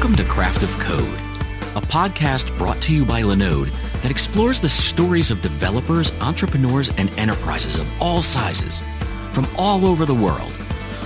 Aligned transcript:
Welcome 0.00 0.16
to 0.16 0.24
Craft 0.24 0.62
of 0.62 0.78
Code, 0.78 1.20
a 1.76 1.86
podcast 1.86 2.56
brought 2.56 2.80
to 2.80 2.94
you 2.94 3.04
by 3.04 3.20
Linode 3.20 3.70
that 4.00 4.10
explores 4.10 4.58
the 4.58 4.66
stories 4.66 5.30
of 5.30 5.42
developers, 5.42 6.10
entrepreneurs, 6.22 6.88
and 6.96 7.10
enterprises 7.18 7.76
of 7.76 7.86
all 8.00 8.22
sizes 8.22 8.80
from 9.32 9.46
all 9.58 9.84
over 9.84 10.06
the 10.06 10.14
world 10.14 10.52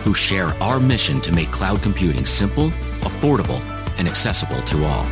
who 0.04 0.14
share 0.14 0.50
our 0.62 0.78
mission 0.78 1.20
to 1.22 1.32
make 1.32 1.50
cloud 1.50 1.82
computing 1.82 2.24
simple, 2.24 2.70
affordable, 3.00 3.59
and 3.98 4.06
accessible 4.06 4.62
to 4.62 4.84
all. 4.84 5.04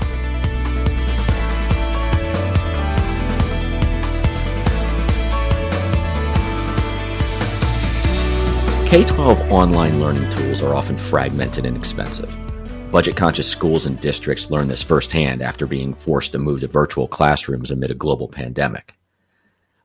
K 8.88 9.02
12 9.02 9.50
online 9.50 10.00
learning 10.00 10.30
tools 10.30 10.62
are 10.62 10.72
often 10.72 10.96
fragmented 10.96 11.66
and 11.66 11.76
expensive. 11.76 12.32
Budget 12.92 13.16
conscious 13.16 13.48
schools 13.48 13.86
and 13.86 13.98
districts 13.98 14.50
learn 14.50 14.68
this 14.68 14.82
firsthand 14.82 15.40
after 15.40 15.66
being 15.66 15.94
forced 15.94 16.32
to 16.32 16.38
move 16.38 16.60
to 16.60 16.66
virtual 16.66 17.08
classrooms 17.08 17.70
amid 17.70 17.90
a 17.90 17.94
global 17.94 18.28
pandemic. 18.28 18.92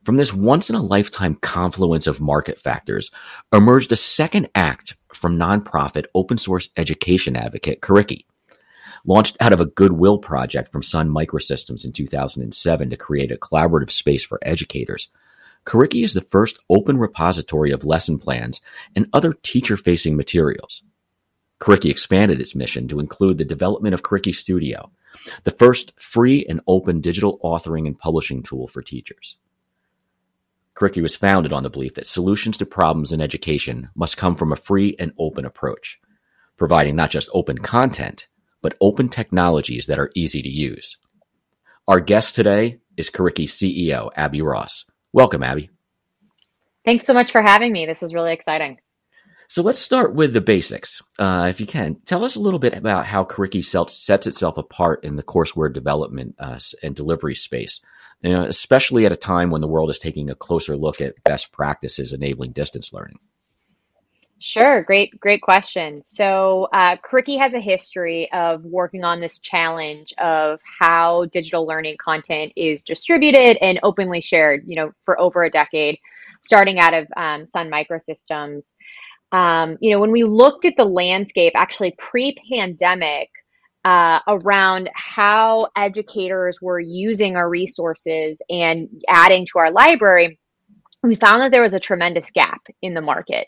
From 0.04 0.18
this 0.18 0.34
once 0.34 0.70
in 0.70 0.76
a 0.76 0.82
lifetime 0.82 1.36
confluence 1.36 2.06
of 2.06 2.20
market 2.20 2.60
factors 2.60 3.10
emerged 3.54 3.94
a 3.94 3.96
second 3.96 4.50
act 4.56 4.96
from 5.14 5.38
nonprofit 5.38 6.08
open 6.14 6.38
source 6.38 6.68
education 6.76 7.38
advocate 7.38 7.80
Curriki. 7.80 8.26
Launched 9.06 9.38
out 9.40 9.54
of 9.54 9.62
a 9.62 9.66
goodwill 9.66 10.18
project 10.18 10.70
from 10.70 10.84
Sun 10.84 11.10
Microsystems 11.10 11.86
in 11.86 11.94
2007 11.94 12.90
to 12.90 12.98
create 12.98 13.32
a 13.32 13.38
collaborative 13.38 13.90
space 13.90 14.26
for 14.26 14.38
educators, 14.42 15.08
Curriki 15.66 16.04
is 16.04 16.14
the 16.14 16.20
first 16.20 16.60
open 16.70 16.98
repository 16.98 17.72
of 17.72 17.86
lesson 17.86 18.20
plans 18.20 18.60
and 18.98 19.08
other 19.14 19.32
teacher 19.32 19.78
facing 19.78 20.18
materials. 20.18 20.84
Curriki 21.60 21.90
expanded 21.90 22.40
its 22.40 22.56
mission 22.56 22.88
to 22.88 23.00
include 23.00 23.38
the 23.38 23.46
development 23.46 23.94
of 23.94 24.04
Curriki 24.04 24.34
Studio, 24.34 24.92
the 25.44 25.52
first 25.52 25.94
free 26.00 26.46
and 26.48 26.62
open 26.68 27.02
digital 27.02 27.40
authoring 27.44 27.88
and 27.88 27.98
publishing 27.98 28.44
tool 28.44 28.68
for 28.68 28.82
teachers. 28.82 29.38
Curriki 30.76 31.02
was 31.02 31.16
founded 31.16 31.52
on 31.52 31.64
the 31.64 31.72
belief 31.72 31.96
that 31.96 32.08
solutions 32.08 32.58
to 32.60 32.66
problems 32.66 33.12
in 33.12 33.22
education 33.22 33.90
must 33.96 34.18
come 34.18 34.36
from 34.36 34.52
a 34.52 34.56
free 34.56 34.96
and 35.00 35.12
open 35.18 35.44
approach, 35.44 36.00
providing 36.56 36.96
not 36.96 37.10
just 37.10 37.30
open 37.34 37.58
content, 37.58 38.28
but 38.62 38.78
open 38.80 39.10
technologies 39.10 39.88
that 39.88 39.98
are 39.98 40.12
easy 40.14 40.44
to 40.44 40.50
use. 40.50 40.98
Our 41.88 42.00
guest 42.00 42.36
today 42.36 42.80
is 42.96 43.10
Curriki 43.10 43.46
CEO, 43.46 44.12
Abby 44.16 44.42
Ross. 44.42 44.86
Welcome, 45.14 45.42
Abby. 45.42 45.72
Thanks 46.86 47.06
so 47.06 47.14
much 47.14 47.32
for 47.32 47.42
having 47.42 47.74
me. 47.74 47.86
This 47.88 48.04
is 48.04 48.14
really 48.14 48.34
exciting. 48.34 48.78
So 49.50 49.62
let's 49.62 49.80
start 49.80 50.14
with 50.14 50.34
the 50.34 50.42
basics, 50.42 51.02
uh, 51.20 51.48
if 51.50 51.62
you 51.62 51.66
can. 51.66 51.96
Tell 52.06 52.26
us 52.26 52.36
a 52.36 52.40
little 52.40 52.60
bit 52.60 52.74
about 52.74 53.06
how 53.06 53.24
Curriki 53.24 53.64
sets 53.64 54.28
itself 54.28 54.58
apart 54.58 55.06
in 55.06 55.16
the 55.16 55.24
courseware 55.24 55.72
development 55.72 56.36
uh, 56.38 56.60
and 56.84 56.94
delivery 56.94 57.34
space, 57.34 57.80
you 58.22 58.30
know, 58.30 58.44
especially 58.44 59.06
at 59.06 59.14
a 59.14 59.18
time 59.18 59.50
when 59.50 59.62
the 59.62 59.68
world 59.68 59.90
is 59.90 60.00
taking 60.00 60.30
a 60.30 60.36
closer 60.36 60.76
look 60.76 61.00
at 61.00 61.24
best 61.24 61.54
practices 61.54 62.12
enabling 62.12 62.52
distance 62.52 62.92
learning. 62.92 63.20
Sure, 64.40 64.84
great, 64.84 65.18
great 65.20 65.42
question. 65.42 66.02
So, 66.06 66.68
uh, 66.72 66.98
has 67.40 67.54
a 67.56 67.60
history 67.60 68.32
of 68.34 68.64
working 68.66 69.04
on 69.04 69.20
this 69.20 69.40
challenge 69.40 70.14
of 70.20 70.60
how 70.80 71.26
digital 71.26 71.66
learning 71.66 71.98
content 72.04 72.52
is 72.56 72.84
distributed 72.84 73.58
and 73.62 73.80
openly 73.82 74.22
shared. 74.22 74.64
You 74.68 74.76
know, 74.76 74.92
for 75.00 75.20
over 75.20 75.44
a 75.44 75.50
decade, 75.50 75.98
starting 76.42 76.78
out 76.78 76.94
of 76.94 77.08
um, 77.18 77.48
Sun 77.48 77.72
Microsystems 77.72 78.76
um, 79.32 79.78
you 79.82 79.92
know, 79.92 80.00
when 80.00 80.12
we 80.12 80.24
looked 80.24 80.66
at 80.66 80.76
the 80.78 80.86
landscape 80.86 81.54
actually 81.56 81.96
pre 81.98 82.36
pandemic 82.52 83.30
uh, 83.84 84.20
around 84.28 84.90
how 84.94 85.68
educators 85.76 86.62
were 86.62 86.80
using 86.80 87.36
our 87.36 87.50
resources 87.50 88.42
and 88.50 88.90
adding 89.08 89.46
to 89.46 89.60
our 89.60 89.72
library, 89.72 90.40
we 91.04 91.16
found 91.16 91.42
that 91.42 91.52
there 91.52 91.62
was 91.62 91.74
a 91.74 91.80
tremendous 91.80 92.30
gap 92.32 92.62
in 92.82 92.94
the 92.94 93.02
market. 93.02 93.48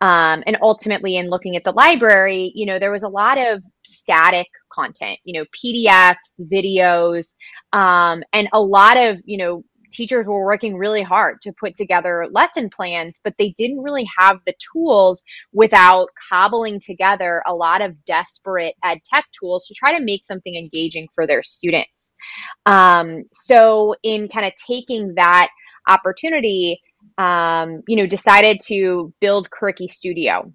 Um, 0.00 0.42
and 0.46 0.58
ultimately, 0.62 1.16
in 1.16 1.30
looking 1.30 1.56
at 1.56 1.64
the 1.64 1.72
library, 1.72 2.52
you 2.54 2.66
know, 2.66 2.78
there 2.78 2.90
was 2.90 3.02
a 3.02 3.08
lot 3.08 3.38
of 3.38 3.62
static 3.84 4.48
content, 4.72 5.18
you 5.24 5.38
know, 5.38 5.46
PDFs, 5.56 6.42
videos, 6.52 7.34
um, 7.72 8.22
and 8.32 8.48
a 8.52 8.60
lot 8.60 8.96
of, 8.96 9.20
you 9.24 9.38
know, 9.38 9.64
teachers 9.90 10.26
were 10.26 10.44
working 10.44 10.76
really 10.76 11.02
hard 11.02 11.40
to 11.42 11.52
put 11.52 11.76
together 11.76 12.26
lesson 12.30 12.70
plans, 12.70 13.14
but 13.24 13.34
they 13.38 13.50
didn't 13.56 13.82
really 13.82 14.08
have 14.18 14.38
the 14.46 14.54
tools 14.72 15.22
without 15.52 16.08
cobbling 16.30 16.80
together 16.80 17.42
a 17.46 17.54
lot 17.54 17.80
of 17.80 18.04
desperate 18.04 18.74
ed 18.84 18.98
tech 19.04 19.26
tools 19.38 19.66
to 19.66 19.74
try 19.74 19.96
to 19.96 20.04
make 20.04 20.24
something 20.24 20.54
engaging 20.54 21.08
for 21.14 21.26
their 21.26 21.42
students. 21.42 22.14
Um, 22.66 23.24
so, 23.32 23.94
in 24.02 24.28
kind 24.28 24.46
of 24.46 24.52
taking 24.66 25.14
that 25.14 25.48
opportunity, 25.88 26.80
um, 27.16 27.82
you 27.86 27.96
know, 27.96 28.06
decided 28.06 28.60
to 28.66 29.12
build 29.20 29.48
Curriki 29.50 29.88
Studio 29.88 30.52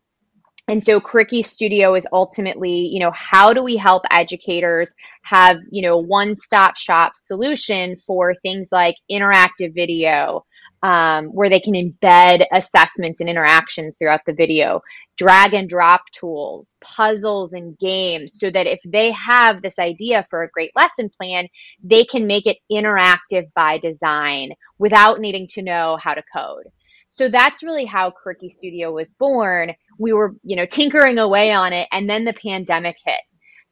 and 0.69 0.83
so 0.83 1.01
Curriki 1.01 1.43
Studio 1.45 1.93
is 1.93 2.07
ultimately, 2.13 2.87
you 2.91 2.99
know, 2.99 3.11
how 3.11 3.51
do 3.51 3.61
we 3.63 3.75
help 3.75 4.03
educators 4.11 4.93
have, 5.23 5.57
you 5.69 5.81
know, 5.81 5.97
one-stop 5.97 6.77
shop 6.77 7.15
solution 7.15 7.97
for 7.97 8.33
things 8.35 8.69
like 8.71 8.95
interactive 9.11 9.73
video, 9.75 10.45
um, 10.81 11.25
where 11.27 11.49
they 11.49 11.59
can 11.59 11.73
embed 11.73 12.45
assessments 12.53 13.19
and 13.19 13.29
interactions 13.29 13.97
throughout 13.97 14.21
the 14.25 14.33
video, 14.33 14.81
drag 15.17 15.53
and 15.53 15.69
drop 15.69 16.01
tools, 16.13 16.75
puzzles 16.79 17.51
and 17.51 17.77
games, 17.79 18.39
so 18.39 18.49
that 18.49 18.65
if 18.65 18.79
they 18.85 19.11
have 19.11 19.61
this 19.61 19.79
idea 19.79 20.25
for 20.29 20.43
a 20.43 20.49
great 20.49 20.71
lesson 20.77 21.09
plan, 21.09 21.47
they 21.83 22.05
can 22.05 22.25
make 22.25 22.45
it 22.45 22.57
interactive 22.71 23.51
by 23.53 23.77
design 23.79 24.51
without 24.77 25.19
needing 25.19 25.45
to 25.47 25.61
know 25.61 25.97
how 26.01 26.13
to 26.13 26.23
code. 26.33 26.67
So 27.13 27.29
that's 27.29 27.61
really 27.61 27.85
how 27.85 28.11
Curriki 28.11 28.51
Studio 28.51 28.91
was 28.91 29.13
born. 29.13 29.75
We 29.99 30.13
were, 30.13 30.35
you 30.43 30.55
know, 30.55 30.65
tinkering 30.65 31.19
away 31.19 31.51
on 31.51 31.71
it 31.71 31.87
and 31.91 32.09
then 32.09 32.25
the 32.25 32.33
pandemic 32.33 32.97
hit. 33.05 33.21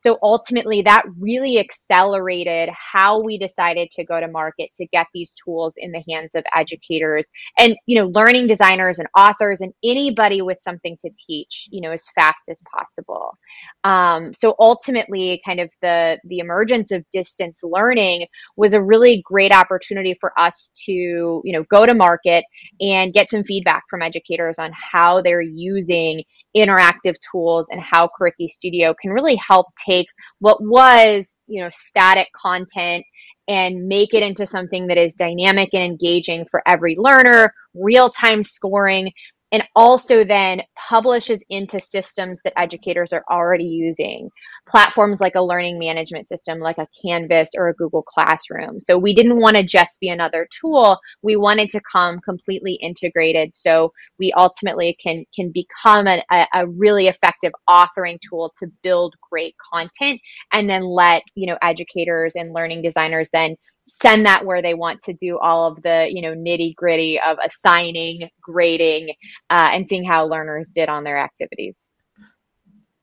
So 0.01 0.17
ultimately, 0.23 0.81
that 0.81 1.03
really 1.19 1.59
accelerated 1.59 2.69
how 2.69 3.21
we 3.21 3.37
decided 3.37 3.91
to 3.91 4.03
go 4.03 4.19
to 4.19 4.27
market 4.27 4.71
to 4.77 4.87
get 4.87 5.05
these 5.13 5.33
tools 5.33 5.75
in 5.77 5.91
the 5.91 6.03
hands 6.09 6.33
of 6.33 6.43
educators 6.55 7.29
and, 7.59 7.77
you 7.85 7.99
know, 7.99 8.07
learning 8.07 8.47
designers 8.47 8.97
and 8.97 9.07
authors 9.15 9.61
and 9.61 9.73
anybody 9.83 10.41
with 10.41 10.57
something 10.61 10.97
to 11.01 11.11
teach, 11.27 11.67
you 11.71 11.81
know, 11.81 11.91
as 11.91 12.03
fast 12.15 12.49
as 12.49 12.59
possible. 12.73 13.37
Um, 13.83 14.33
so 14.33 14.55
ultimately, 14.57 15.39
kind 15.45 15.59
of 15.59 15.69
the 15.83 16.17
the 16.23 16.39
emergence 16.39 16.89
of 16.89 17.05
distance 17.11 17.59
learning 17.63 18.25
was 18.57 18.73
a 18.73 18.81
really 18.81 19.21
great 19.23 19.51
opportunity 19.51 20.17
for 20.19 20.33
us 20.39 20.71
to, 20.85 20.91
you 20.91 21.53
know, 21.53 21.63
go 21.69 21.85
to 21.85 21.93
market 21.93 22.43
and 22.79 23.13
get 23.13 23.29
some 23.29 23.43
feedback 23.43 23.83
from 23.87 24.01
educators 24.01 24.57
on 24.57 24.71
how 24.73 25.21
they're 25.21 25.41
using 25.41 26.23
interactive 26.55 27.15
tools 27.31 27.67
and 27.71 27.81
how 27.81 28.09
Curriki 28.19 28.49
Studio 28.49 28.93
can 29.01 29.11
really 29.11 29.35
help 29.35 29.67
take 29.75 30.07
what 30.39 30.57
was, 30.61 31.39
you 31.47 31.61
know, 31.61 31.69
static 31.71 32.27
content 32.39 33.05
and 33.47 33.87
make 33.87 34.13
it 34.13 34.23
into 34.23 34.45
something 34.45 34.87
that 34.87 34.97
is 34.97 35.13
dynamic 35.13 35.69
and 35.73 35.83
engaging 35.83 36.45
for 36.49 36.61
every 36.67 36.95
learner, 36.97 37.53
real 37.73 38.09
time 38.09 38.43
scoring, 38.43 39.11
and 39.51 39.63
also 39.75 40.23
then 40.23 40.61
publishes 40.89 41.43
into 41.49 41.79
systems 41.79 42.41
that 42.43 42.57
educators 42.57 43.11
are 43.11 43.23
already 43.29 43.65
using. 43.65 44.29
Platforms 44.69 45.19
like 45.19 45.35
a 45.35 45.41
learning 45.41 45.77
management 45.77 46.27
system 46.27 46.59
like 46.59 46.77
a 46.77 46.87
canvas 47.05 47.49
or 47.57 47.67
a 47.67 47.73
google 47.73 48.03
classroom. 48.03 48.79
So 48.79 48.97
we 48.97 49.13
didn't 49.13 49.39
want 49.39 49.57
to 49.57 49.63
just 49.63 49.99
be 49.99 50.09
another 50.09 50.47
tool. 50.59 50.99
We 51.21 51.35
wanted 51.35 51.71
to 51.71 51.81
come 51.91 52.19
completely 52.19 52.73
integrated. 52.81 53.55
So 53.55 53.91
we 54.19 54.31
ultimately 54.33 54.97
can 55.01 55.25
can 55.35 55.51
become 55.51 56.07
a, 56.07 56.23
a 56.53 56.67
really 56.67 57.07
effective 57.07 57.51
authoring 57.69 58.19
tool 58.27 58.53
to 58.59 58.67
build 58.83 59.15
great 59.29 59.55
content 59.73 60.21
and 60.53 60.69
then 60.69 60.83
let 60.83 61.23
you 61.35 61.47
know 61.47 61.57
educators 61.61 62.35
and 62.35 62.53
learning 62.53 62.81
designers 62.81 63.29
then 63.33 63.55
send 63.87 64.25
that 64.25 64.45
where 64.45 64.61
they 64.61 64.73
want 64.73 65.01
to 65.03 65.13
do 65.13 65.37
all 65.37 65.67
of 65.67 65.81
the 65.83 66.09
you 66.11 66.21
know 66.21 66.33
nitty 66.33 66.75
gritty 66.75 67.19
of 67.19 67.37
assigning 67.43 68.29
grading 68.41 69.09
uh, 69.49 69.69
and 69.71 69.87
seeing 69.87 70.03
how 70.03 70.25
learners 70.25 70.69
did 70.73 70.89
on 70.89 71.03
their 71.03 71.17
activities. 71.17 71.75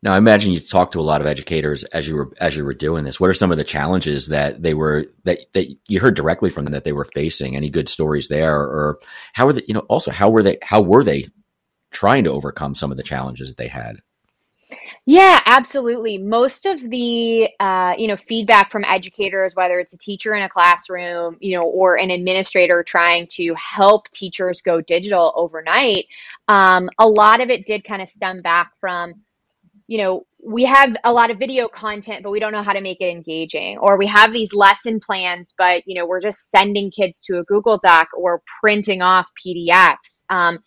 Now 0.01 0.15
i 0.15 0.19
imagine 0.19 0.53
you 0.53 0.61
talked 0.61 0.93
to 0.93 1.01
a 1.01 1.03
lot 1.03 1.21
of 1.21 1.27
educators 1.27 1.83
as 1.85 2.07
you 2.07 2.15
were 2.15 2.33
as 2.41 2.57
you 2.57 2.65
were 2.65 2.75
doing 2.75 3.05
this. 3.05 3.19
What 3.19 3.31
are 3.31 3.35
some 3.35 3.51
of 3.51 3.59
the 3.59 3.65
challenges 3.65 4.29
that 4.29 4.63
they 4.63 4.75
were 4.75 5.07
that 5.25 5.41
that 5.55 5.69
you 5.89 6.01
heard 6.01 6.15
directly 6.15 6.51
from 6.51 6.65
them 6.65 6.73
that 6.73 6.85
they 6.85 6.93
were 6.93 7.09
facing? 7.15 7.57
Any 7.57 7.71
good 7.71 7.89
stories 7.89 8.29
there? 8.29 8.55
Or 8.55 8.99
how 9.33 9.47
were 9.47 9.55
they 9.55 9.63
you 9.67 9.75
know 9.75 9.81
also 9.81 10.11
how 10.11 10.31
were 10.31 10.43
they 10.43 10.59
how 10.63 10.81
were 10.81 11.05
they 11.05 11.29
trying 11.91 12.25
to 12.25 12.31
overcome 12.31 12.75
some 12.75 12.91
of 12.91 12.97
the 12.97 13.03
challenges 13.03 13.49
that 13.49 13.57
they 13.57 13.69
had 13.69 14.01
yeah, 15.11 15.41
absolutely. 15.47 16.19
Most 16.19 16.67
of 16.67 16.83
the 16.83 17.49
uh, 17.59 17.95
you 17.97 18.09
know 18.09 18.17
feedback 18.19 18.71
from 18.71 18.85
educators, 18.85 19.55
whether 19.55 19.81
it's 19.81 19.95
a 19.95 19.97
teacher 19.97 20.35
in 20.35 20.43
a 20.43 20.51
classroom, 20.51 21.39
you 21.41 21.57
know, 21.57 21.65
or 21.65 21.97
an 21.97 22.11
administrator 22.11 22.83
trying 22.83 23.27
to 23.29 23.55
help 23.55 24.11
teachers 24.11 24.61
go 24.61 24.83
digital 24.83 25.33
overnight, 25.35 26.05
um, 26.49 26.91
a 26.99 27.09
lot 27.09 27.41
of 27.41 27.49
it 27.49 27.65
did 27.65 27.85
kind 27.85 28.03
of 28.03 28.11
stem 28.11 28.43
back 28.43 28.73
from 28.81 29.15
you 29.87 29.97
know, 29.97 30.27
we 30.45 30.67
have 30.67 30.95
a 31.05 31.13
lot 31.13 31.31
of 31.31 31.39
video 31.39 31.69
content, 31.69 32.23
but 32.23 32.31
we 32.31 32.39
don't 32.39 32.53
know 32.53 32.63
how 32.63 32.75
to 32.75 32.83
make 32.83 33.01
it 33.01 33.11
engaging. 33.11 33.79
Or 33.79 33.97
we 33.97 34.07
have 34.09 34.35
these 34.35 34.53
lesson 34.53 35.01
plans, 35.01 35.55
but 35.57 35.83
you 35.87 35.95
know, 35.95 36.07
we're 36.07 36.21
just 36.21 36.51
sending 36.51 36.91
kids 36.91 37.25
to 37.25 37.39
a 37.39 37.45
Google 37.45 37.79
Doc 37.79 38.09
or 38.15 38.43
printing 38.61 39.01
off 39.01 39.27
PDFs. 39.43 40.25
Um, 40.29 40.59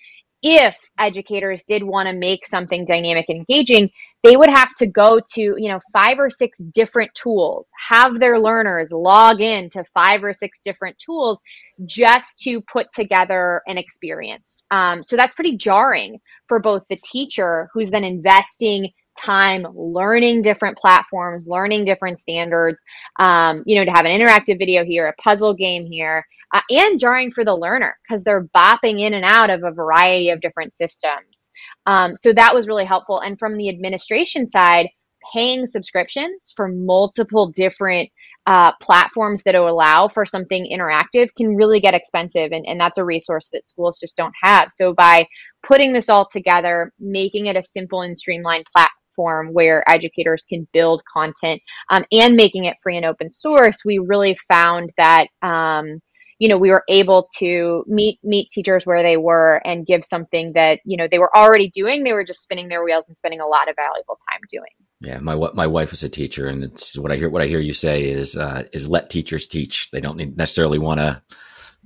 if 0.43 0.77
educators 0.99 1.63
did 1.63 1.83
want 1.83 2.07
to 2.07 2.13
make 2.13 2.45
something 2.45 2.85
dynamic 2.85 3.25
and 3.29 3.39
engaging, 3.39 3.89
they 4.23 4.35
would 4.35 4.49
have 4.49 4.73
to 4.75 4.87
go 4.87 5.19
to, 5.33 5.41
you 5.41 5.69
know, 5.69 5.79
five 5.93 6.19
or 6.19 6.29
six 6.29 6.59
different 6.59 7.13
tools, 7.15 7.69
have 7.89 8.19
their 8.19 8.39
learners 8.39 8.91
log 8.91 9.41
in 9.41 9.69
to 9.69 9.83
five 9.93 10.23
or 10.23 10.33
six 10.33 10.61
different 10.61 10.97
tools 10.99 11.41
just 11.85 12.39
to 12.39 12.61
put 12.61 12.87
together 12.93 13.61
an 13.67 13.77
experience. 13.77 14.63
Um, 14.71 15.03
so 15.03 15.15
that's 15.15 15.35
pretty 15.35 15.57
jarring 15.57 16.19
for 16.47 16.59
both 16.59 16.83
the 16.89 16.99
teacher 17.03 17.69
who's 17.73 17.89
then 17.89 18.03
investing 18.03 18.91
time 19.23 19.65
learning 19.73 20.41
different 20.41 20.77
platforms, 20.77 21.47
learning 21.47 21.85
different 21.85 22.19
standards, 22.19 22.81
um, 23.19 23.63
you 23.65 23.75
know, 23.75 23.85
to 23.85 23.91
have 23.91 24.05
an 24.05 24.11
interactive 24.11 24.57
video 24.57 24.83
here, 24.83 25.07
a 25.07 25.21
puzzle 25.21 25.53
game 25.53 25.85
here, 25.85 26.25
uh, 26.53 26.61
and 26.69 26.99
jarring 26.99 27.31
for 27.31 27.45
the 27.45 27.55
learner 27.55 27.97
because 28.03 28.23
they're 28.23 28.47
bopping 28.55 28.99
in 28.99 29.13
and 29.13 29.25
out 29.25 29.49
of 29.49 29.63
a 29.63 29.71
variety 29.71 30.29
of 30.29 30.41
different 30.41 30.73
systems. 30.73 31.51
Um, 31.85 32.15
so 32.15 32.33
that 32.33 32.53
was 32.53 32.67
really 32.67 32.85
helpful. 32.85 33.19
And 33.19 33.37
from 33.39 33.57
the 33.57 33.69
administration 33.69 34.47
side, 34.47 34.89
paying 35.33 35.67
subscriptions 35.67 36.51
for 36.55 36.67
multiple 36.67 37.51
different 37.51 38.09
uh, 38.47 38.71
platforms 38.81 39.43
that 39.43 39.53
will 39.53 39.69
allow 39.69 40.07
for 40.07 40.25
something 40.25 40.67
interactive 40.73 41.29
can 41.37 41.55
really 41.55 41.79
get 41.79 41.93
expensive. 41.93 42.51
And, 42.51 42.65
and 42.65 42.79
that's 42.79 42.97
a 42.97 43.05
resource 43.05 43.49
that 43.53 43.65
schools 43.65 43.99
just 43.99 44.17
don't 44.17 44.33
have. 44.41 44.69
So 44.73 44.93
by 44.93 45.27
putting 45.63 45.93
this 45.93 46.09
all 46.09 46.25
together, 46.25 46.91
making 46.99 47.45
it 47.45 47.55
a 47.55 47.63
simple 47.63 48.01
and 48.01 48.17
streamlined 48.17 48.65
platform, 48.75 49.00
platform 49.21 49.53
where 49.53 49.89
educators 49.89 50.43
can 50.47 50.67
build 50.73 51.03
content 51.11 51.61
um, 51.89 52.05
and 52.11 52.35
making 52.35 52.65
it 52.65 52.77
free 52.81 52.97
and 52.97 53.05
open 53.05 53.31
source, 53.31 53.83
we 53.85 53.99
really 53.99 54.35
found 54.47 54.91
that 54.97 55.27
um, 55.41 55.99
you 56.39 56.49
know 56.49 56.57
we 56.57 56.71
were 56.71 56.83
able 56.87 57.27
to 57.37 57.83
meet 57.87 58.19
meet 58.23 58.49
teachers 58.51 58.85
where 58.85 59.03
they 59.03 59.17
were 59.17 59.61
and 59.65 59.85
give 59.85 60.03
something 60.03 60.53
that 60.53 60.79
you 60.85 60.97
know 60.97 61.07
they 61.09 61.19
were 61.19 61.35
already 61.35 61.69
doing. 61.69 62.03
They 62.03 62.13
were 62.13 62.25
just 62.25 62.41
spinning 62.41 62.67
their 62.67 62.83
wheels 62.83 63.07
and 63.07 63.17
spending 63.17 63.41
a 63.41 63.47
lot 63.47 63.69
of 63.69 63.75
valuable 63.75 64.17
time 64.29 64.41
doing. 64.49 64.71
Yeah, 65.01 65.19
my 65.19 65.35
my 65.53 65.67
wife 65.67 65.93
is 65.93 66.03
a 66.03 66.09
teacher, 66.09 66.47
and 66.47 66.63
it's 66.63 66.97
what 66.97 67.11
I 67.11 67.15
hear. 67.15 67.29
What 67.29 67.41
I 67.41 67.47
hear 67.47 67.59
you 67.59 67.73
say 67.73 68.09
is 68.09 68.35
uh, 68.35 68.63
is 68.73 68.87
let 68.87 69.09
teachers 69.09 69.47
teach. 69.47 69.89
They 69.91 70.01
don't 70.01 70.35
necessarily 70.37 70.79
want 70.79 70.99
to 70.99 71.21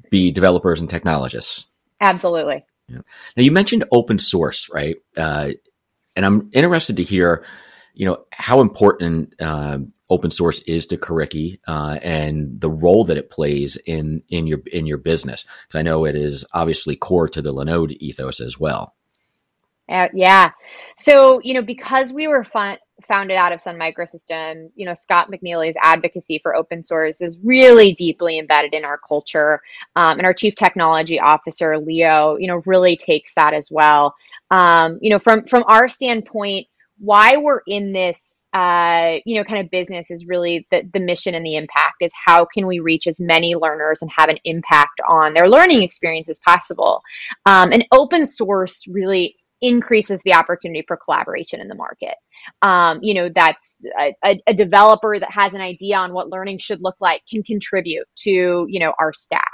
be 0.10 0.32
developers 0.32 0.82
and 0.82 0.90
technologists. 0.90 1.68
Absolutely. 2.02 2.66
Yeah. 2.90 3.00
Now 3.36 3.44
you 3.44 3.52
mentioned 3.52 3.86
open 3.92 4.20
source, 4.20 4.70
right? 4.72 4.98
Uh, 5.18 5.52
and 6.16 6.26
I'm 6.26 6.50
interested 6.54 6.98
to 6.98 7.04
hear, 7.04 7.46
you 7.94 8.06
know, 8.06 8.26
how 8.32 8.62
important 8.62 9.34
uh, 9.42 9.80
open 10.10 10.32
source 10.32 10.60
is 10.60 10.88
to 10.88 10.98
Curriki 10.98 11.60
uh, 11.68 12.00
and 12.02 12.60
the 12.60 12.70
role 12.70 13.06
that 13.06 13.18
it 13.18 13.30
plays 13.30 13.78
in 13.86 14.24
in 14.30 14.48
your 14.48 14.60
in 14.72 14.86
your 14.86 14.98
business. 14.98 15.46
Because 15.68 15.80
I 15.80 15.84
know 15.84 16.06
it 16.06 16.16
is 16.16 16.46
obviously 16.54 16.96
core 16.96 17.30
to 17.30 17.42
the 17.42 17.54
Linode 17.54 17.98
ethos 18.00 18.40
as 18.40 18.60
well. 18.60 18.96
Uh, 19.88 20.08
yeah. 20.14 20.52
So 20.98 21.40
you 21.44 21.54
know, 21.54 21.62
because 21.62 22.12
we 22.12 22.28
were 22.28 22.44
fun- 22.44 22.78
founded 23.08 23.38
out 23.38 23.52
of 23.52 23.62
Sun 23.62 23.78
Microsystems, 23.78 24.72
you 24.76 24.86
know, 24.86 24.94
Scott 24.94 25.30
McNealy's 25.32 25.76
advocacy 25.82 26.40
for 26.42 26.56
open 26.56 26.84
source 26.84 27.22
is 27.22 27.38
really 27.44 27.94
deeply 27.94 28.40
embedded 28.40 28.74
in 28.74 28.86
our 28.86 28.98
culture. 28.98 29.62
Um, 29.96 30.18
and 30.18 30.26
our 30.26 30.34
chief 30.34 30.56
technology 30.56 31.20
officer, 31.20 31.78
Leo, 31.78 32.38
you 32.38 32.48
know, 32.48 32.62
really 32.66 32.98
takes 32.98 33.34
that 33.36 33.54
as 33.54 33.70
well. 33.72 34.16
Um, 34.52 35.00
you 35.02 35.10
know, 35.10 35.20
from 35.20 35.46
from 35.46 35.64
our 35.68 35.90
standpoint, 35.90 36.68
why 36.98 37.36
we're 37.38 37.62
in 37.68 37.92
this 37.92 38.48
uh, 38.54 39.18
you 39.26 39.36
know 39.36 39.44
kind 39.44 39.60
of 39.60 39.70
business 39.70 40.10
is 40.10 40.26
really 40.26 40.66
the, 40.72 40.84
the 40.94 41.00
mission 41.00 41.36
and 41.36 41.46
the 41.46 41.58
impact 41.58 41.98
is 42.02 42.12
how 42.14 42.46
can 42.46 42.66
we 42.66 42.80
reach 42.80 43.08
as 43.08 43.20
many 43.20 43.56
learners 43.56 44.02
and 44.02 44.10
have 44.16 44.30
an 44.30 44.38
impact 44.46 45.02
on 45.08 45.34
their 45.34 45.50
learning 45.50 45.84
experience 45.84 46.30
as 46.30 46.40
possible 46.40 47.02
um, 47.46 47.72
and 47.74 47.86
open 47.92 48.26
source 48.26 48.86
really 48.88 49.36
increases 49.62 50.22
the 50.24 50.34
opportunity 50.34 50.84
for 50.88 50.98
collaboration 50.98 51.62
in 51.62 51.68
the 51.68 51.76
market. 51.76 52.16
Um, 52.62 53.00
you 53.02 53.14
know, 53.14 53.30
that's 53.34 53.84
a, 54.00 54.14
a, 54.24 54.42
a, 54.48 54.54
developer 54.54 55.20
that 55.20 55.32
has 55.32 55.54
an 55.54 55.62
idea 55.62 55.98
on 55.98 56.14
what 56.14 56.30
learning 56.30 56.60
should 56.60 56.82
look 56.82 56.96
like 57.00 57.22
can 57.30 57.42
contribute 57.44 58.06
to, 58.18 58.66
you 58.70 58.80
know, 58.80 58.94
our 59.00 59.14
stack. 59.14 59.52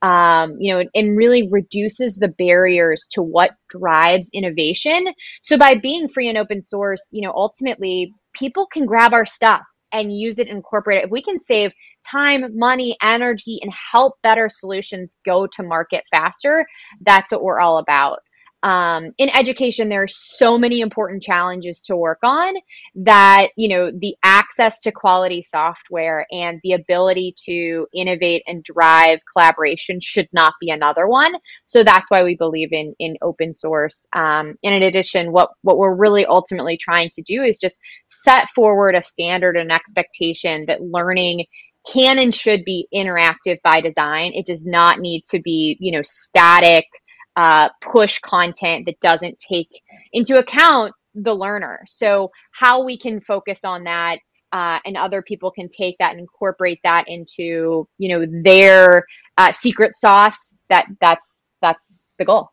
Um, 0.00 0.56
you 0.58 0.74
know, 0.74 0.84
and 0.94 1.16
really 1.16 1.48
reduces 1.50 2.16
the 2.16 2.28
barriers 2.28 3.06
to 3.12 3.22
what 3.22 3.52
drives 3.70 4.30
innovation. 4.32 5.06
So 5.42 5.56
by 5.56 5.76
being 5.76 6.08
free 6.08 6.28
and 6.28 6.36
open 6.36 6.62
source, 6.62 7.08
you 7.10 7.22
know, 7.22 7.32
ultimately 7.34 8.14
people 8.34 8.66
can 8.66 8.86
grab 8.86 9.12
our 9.12 9.24
stuff 9.24 9.62
and 9.92 10.16
use 10.16 10.38
it 10.38 10.48
incorporate 10.48 10.98
it. 10.98 11.04
If 11.06 11.10
we 11.10 11.22
can 11.22 11.38
save 11.38 11.72
time, 12.10 12.56
money, 12.56 12.96
energy, 13.02 13.58
and 13.62 13.72
help 13.92 14.14
better 14.22 14.48
solutions 14.50 15.16
go 15.24 15.46
to 15.46 15.62
market 15.62 16.04
faster, 16.10 16.66
that's 17.00 17.32
what 17.32 17.42
we're 17.42 17.60
all 17.60 17.78
about 17.78 18.18
um, 18.64 19.12
in 19.18 19.28
education 19.28 19.90
there 19.90 20.02
are 20.02 20.08
so 20.08 20.56
many 20.56 20.80
important 20.80 21.22
challenges 21.22 21.82
to 21.82 21.94
work 21.94 22.18
on 22.22 22.54
that 22.94 23.48
you 23.56 23.68
know 23.68 23.90
the 23.90 24.16
access 24.24 24.80
to 24.80 24.90
quality 24.90 25.42
software 25.42 26.26
and 26.32 26.60
the 26.64 26.72
ability 26.72 27.34
to 27.44 27.86
innovate 27.94 28.42
and 28.46 28.64
drive 28.64 29.20
collaboration 29.30 30.00
should 30.00 30.28
not 30.32 30.54
be 30.60 30.70
another 30.70 31.06
one. 31.06 31.34
So 31.66 31.84
that's 31.84 32.10
why 32.10 32.24
we 32.24 32.36
believe 32.36 32.72
in 32.72 32.94
in 32.98 33.16
open 33.20 33.54
source. 33.54 34.06
Um, 34.14 34.54
and 34.64 34.74
in 34.74 34.82
addition 34.82 35.30
what 35.30 35.50
what 35.60 35.76
we're 35.76 35.94
really 35.94 36.24
ultimately 36.24 36.78
trying 36.78 37.10
to 37.14 37.22
do 37.22 37.42
is 37.42 37.58
just 37.58 37.78
set 38.08 38.48
forward 38.54 38.94
a 38.94 39.02
standard 39.02 39.58
and 39.58 39.70
expectation 39.70 40.64
that 40.66 40.80
learning 40.80 41.44
can 41.86 42.18
and 42.18 42.34
should 42.34 42.64
be 42.64 42.88
interactive 42.94 43.58
by 43.62 43.82
design. 43.82 44.32
It 44.32 44.46
does 44.46 44.64
not 44.64 45.00
need 45.00 45.24
to 45.30 45.38
be 45.38 45.76
you 45.80 45.92
know 45.92 46.02
static 46.02 46.86
uh, 47.36 47.68
push 47.80 48.18
content 48.20 48.86
that 48.86 48.98
doesn't 49.00 49.38
take 49.38 49.82
into 50.12 50.38
account 50.38 50.94
the 51.14 51.34
learner. 51.34 51.84
So 51.86 52.30
how 52.52 52.82
we 52.82 52.98
can 52.98 53.20
focus 53.20 53.64
on 53.64 53.84
that 53.84 54.18
uh, 54.52 54.78
and 54.84 54.96
other 54.96 55.20
people 55.20 55.50
can 55.50 55.68
take 55.68 55.98
that 55.98 56.12
and 56.12 56.20
incorporate 56.20 56.78
that 56.84 57.04
into 57.08 57.88
you 57.98 58.08
know 58.08 58.24
their 58.44 59.04
uh, 59.36 59.52
secret 59.52 59.94
sauce. 59.94 60.54
That 60.70 60.86
that's 61.00 61.42
that's 61.60 61.94
the 62.18 62.24
goal. 62.24 62.50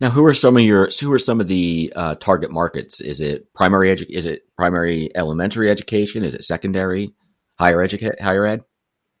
Now, 0.00 0.10
who 0.10 0.24
are 0.26 0.34
some 0.34 0.56
of 0.56 0.62
your 0.62 0.90
who 1.00 1.12
are 1.12 1.18
some 1.18 1.40
of 1.40 1.46
the 1.46 1.92
uh, 1.94 2.16
target 2.16 2.50
markets? 2.50 3.00
Is 3.00 3.20
it 3.20 3.52
primary 3.54 3.94
edu- 3.94 4.10
Is 4.10 4.26
it 4.26 4.42
primary 4.56 5.08
elementary 5.14 5.70
education? 5.70 6.24
Is 6.24 6.34
it 6.34 6.44
secondary, 6.44 7.14
higher 7.58 7.80
educate, 7.80 8.20
higher 8.20 8.44
ed? 8.44 8.64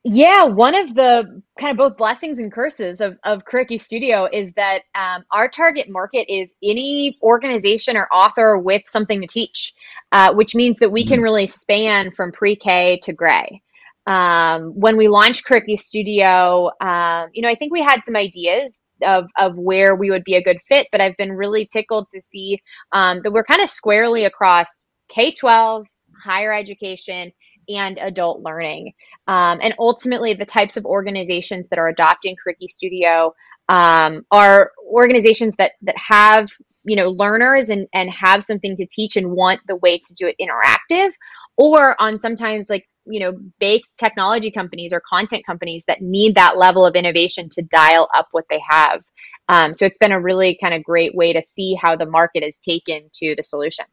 Yeah, 0.08 0.44
one 0.44 0.76
of 0.76 0.94
the 0.94 1.42
kind 1.58 1.72
of 1.72 1.76
both 1.76 1.96
blessings 1.96 2.38
and 2.38 2.52
curses 2.52 3.00
of, 3.00 3.18
of 3.24 3.42
Curriki 3.44 3.80
Studio 3.80 4.28
is 4.32 4.52
that 4.52 4.82
um, 4.94 5.24
our 5.32 5.48
target 5.48 5.88
market 5.88 6.32
is 6.32 6.48
any 6.62 7.18
organization 7.24 7.96
or 7.96 8.06
author 8.12 8.56
with 8.56 8.82
something 8.86 9.20
to 9.20 9.26
teach, 9.26 9.74
uh, 10.12 10.32
which 10.32 10.54
means 10.54 10.78
that 10.78 10.92
we 10.92 11.04
can 11.04 11.16
mm-hmm. 11.16 11.24
really 11.24 11.46
span 11.48 12.12
from 12.12 12.30
pre-K 12.30 13.00
to 13.02 13.12
gray. 13.12 13.60
Um, 14.06 14.78
when 14.78 14.96
we 14.96 15.08
launched 15.08 15.44
Curriki 15.44 15.76
Studio, 15.76 16.70
um, 16.80 17.30
you 17.32 17.42
know, 17.42 17.48
I 17.48 17.56
think 17.56 17.72
we 17.72 17.82
had 17.82 18.02
some 18.04 18.14
ideas 18.14 18.78
of, 19.02 19.24
of 19.36 19.56
where 19.56 19.96
we 19.96 20.10
would 20.10 20.22
be 20.22 20.36
a 20.36 20.42
good 20.42 20.62
fit, 20.68 20.86
but 20.92 21.00
I've 21.00 21.16
been 21.16 21.32
really 21.32 21.66
tickled 21.66 22.06
to 22.14 22.22
see 22.22 22.60
um, 22.92 23.22
that 23.24 23.32
we're 23.32 23.42
kind 23.42 23.60
of 23.60 23.68
squarely 23.68 24.24
across 24.24 24.84
K 25.08 25.32
12, 25.32 25.84
higher 26.22 26.52
education, 26.52 27.32
and 27.68 27.98
adult 27.98 28.42
learning. 28.42 28.92
Um, 29.26 29.58
and 29.62 29.74
ultimately, 29.78 30.34
the 30.34 30.46
types 30.46 30.76
of 30.76 30.84
organizations 30.84 31.66
that 31.70 31.78
are 31.78 31.88
adopting 31.88 32.36
Curriki 32.36 32.68
Studio 32.68 33.34
um, 33.68 34.24
are 34.30 34.72
organizations 34.88 35.56
that 35.56 35.72
that 35.82 35.96
have 35.96 36.50
you 36.84 36.96
know 36.96 37.10
learners 37.10 37.68
and 37.68 37.88
and 37.92 38.10
have 38.10 38.44
something 38.44 38.76
to 38.76 38.86
teach 38.86 39.16
and 39.16 39.32
want 39.32 39.60
the 39.66 39.76
way 39.76 39.98
to 39.98 40.14
do 40.14 40.26
it 40.26 40.36
interactive, 40.40 41.10
or 41.56 42.00
on 42.00 42.18
sometimes 42.18 42.70
like 42.70 42.88
you 43.04 43.20
know 43.20 43.32
baked 43.58 43.98
technology 43.98 44.50
companies 44.50 44.92
or 44.92 45.02
content 45.08 45.44
companies 45.44 45.84
that 45.88 46.00
need 46.00 46.36
that 46.36 46.56
level 46.56 46.86
of 46.86 46.94
innovation 46.94 47.48
to 47.50 47.62
dial 47.62 48.08
up 48.14 48.28
what 48.30 48.44
they 48.48 48.60
have. 48.68 49.02
Um, 49.48 49.74
so 49.74 49.86
it's 49.86 49.98
been 49.98 50.12
a 50.12 50.20
really 50.20 50.58
kind 50.60 50.74
of 50.74 50.82
great 50.82 51.14
way 51.14 51.32
to 51.32 51.42
see 51.42 51.74
how 51.74 51.96
the 51.96 52.06
market 52.06 52.42
is 52.42 52.58
taken 52.58 53.08
to 53.14 53.34
the 53.36 53.42
solution. 53.42 53.84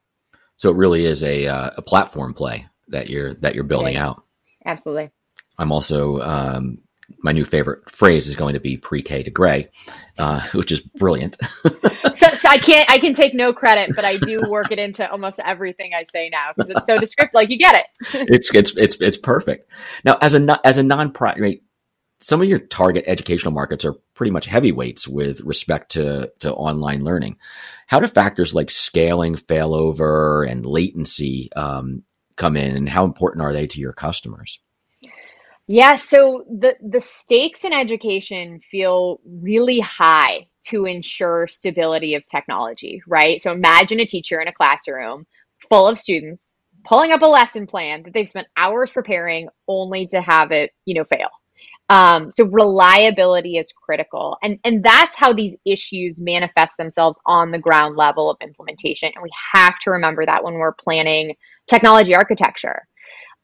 So 0.57 0.69
it 0.69 0.75
really 0.75 1.05
is 1.05 1.23
a 1.23 1.47
uh, 1.47 1.71
a 1.77 1.81
platform 1.81 2.33
play 2.33 2.67
that 2.93 3.09
you're 3.09 3.33
that 3.35 3.55
you're 3.55 3.63
building 3.63 3.95
yeah. 3.95 4.07
out. 4.07 4.23
Absolutely. 4.65 5.11
I'm 5.57 5.71
also 5.71 6.21
um, 6.21 6.79
my 7.19 7.31
new 7.31 7.45
favorite 7.45 7.89
phrase 7.89 8.27
is 8.27 8.35
going 8.35 8.53
to 8.53 8.59
be 8.59 8.77
pre-K 8.77 9.23
to 9.23 9.29
gray, 9.29 9.69
uh, 10.17 10.41
which 10.53 10.71
is 10.71 10.79
brilliant. 10.79 11.37
so, 12.15 12.27
so, 12.29 12.49
I 12.49 12.57
can't 12.57 12.89
I 12.89 12.97
can 12.99 13.13
take 13.13 13.33
no 13.33 13.53
credit, 13.53 13.95
but 13.95 14.05
I 14.05 14.17
do 14.17 14.41
work 14.49 14.71
it 14.71 14.79
into 14.79 15.09
almost 15.09 15.39
everything 15.43 15.93
I 15.93 16.05
say 16.11 16.29
now 16.29 16.51
because 16.55 16.71
it's 16.71 16.85
so 16.85 16.97
descriptive. 16.97 17.35
Like 17.35 17.49
you 17.49 17.57
get 17.57 17.75
it. 17.75 17.85
it's 18.29 18.53
it's 18.53 18.75
it's 18.77 18.95
it's 19.01 19.17
perfect. 19.17 19.69
Now, 20.05 20.17
as 20.21 20.33
a 20.33 20.59
as 20.65 20.77
a 20.77 20.83
non-profit, 20.83 21.61
some 22.23 22.41
of 22.41 22.47
your 22.47 22.59
target 22.59 23.03
educational 23.05 23.51
markets 23.51 23.83
are 23.83 23.95
pretty 24.13 24.31
much 24.31 24.45
heavyweights 24.45 25.07
with 25.07 25.41
respect 25.41 25.91
to, 25.91 26.31
to 26.39 26.53
online 26.53 27.03
learning. 27.03 27.37
How 27.87 27.99
do 27.99 28.07
factors 28.07 28.55
like 28.55 28.71
scaling, 28.71 29.35
failover, 29.35 30.49
and 30.49 30.65
latency 30.65 31.51
um, 31.53 32.03
come 32.35 32.57
in, 32.57 32.75
and 32.75 32.89
how 32.89 33.05
important 33.05 33.43
are 33.43 33.53
they 33.53 33.67
to 33.67 33.79
your 33.79 33.93
customers? 33.93 34.59
Yeah, 35.67 35.95
so 35.95 36.43
the 36.49 36.75
the 36.81 36.99
stakes 36.99 37.63
in 37.63 37.71
education 37.71 38.59
feel 38.69 39.21
really 39.25 39.79
high 39.79 40.47
to 40.67 40.85
ensure 40.85 41.47
stability 41.47 42.15
of 42.15 42.25
technology, 42.25 43.01
right? 43.07 43.41
So 43.41 43.51
imagine 43.51 43.99
a 43.99 44.05
teacher 44.05 44.41
in 44.41 44.47
a 44.47 44.53
classroom 44.53 45.25
full 45.69 45.87
of 45.87 45.97
students 45.97 46.53
pulling 46.85 47.11
up 47.11 47.21
a 47.21 47.25
lesson 47.25 47.65
plan 47.65 48.03
that 48.03 48.13
they've 48.13 48.27
spent 48.27 48.47
hours 48.57 48.91
preparing 48.91 49.47
only 49.67 50.05
to 50.07 50.21
have 50.21 50.51
it, 50.51 50.71
you 50.85 50.95
know, 50.95 51.05
fail. 51.05 51.29
Um, 51.89 52.31
so 52.31 52.45
reliability 52.45 53.57
is 53.57 53.71
critical, 53.71 54.37
and 54.41 54.59
and 54.63 54.83
that's 54.83 55.15
how 55.15 55.31
these 55.31 55.55
issues 55.65 56.21
manifest 56.21 56.77
themselves 56.77 57.19
on 57.25 57.51
the 57.51 57.59
ground 57.59 57.95
level 57.95 58.29
of 58.29 58.37
implementation. 58.41 59.11
And 59.13 59.23
we 59.23 59.29
have 59.53 59.79
to 59.79 59.91
remember 59.91 60.25
that 60.25 60.43
when 60.43 60.55
we're 60.55 60.73
planning 60.73 61.35
technology 61.67 62.15
architecture. 62.15 62.81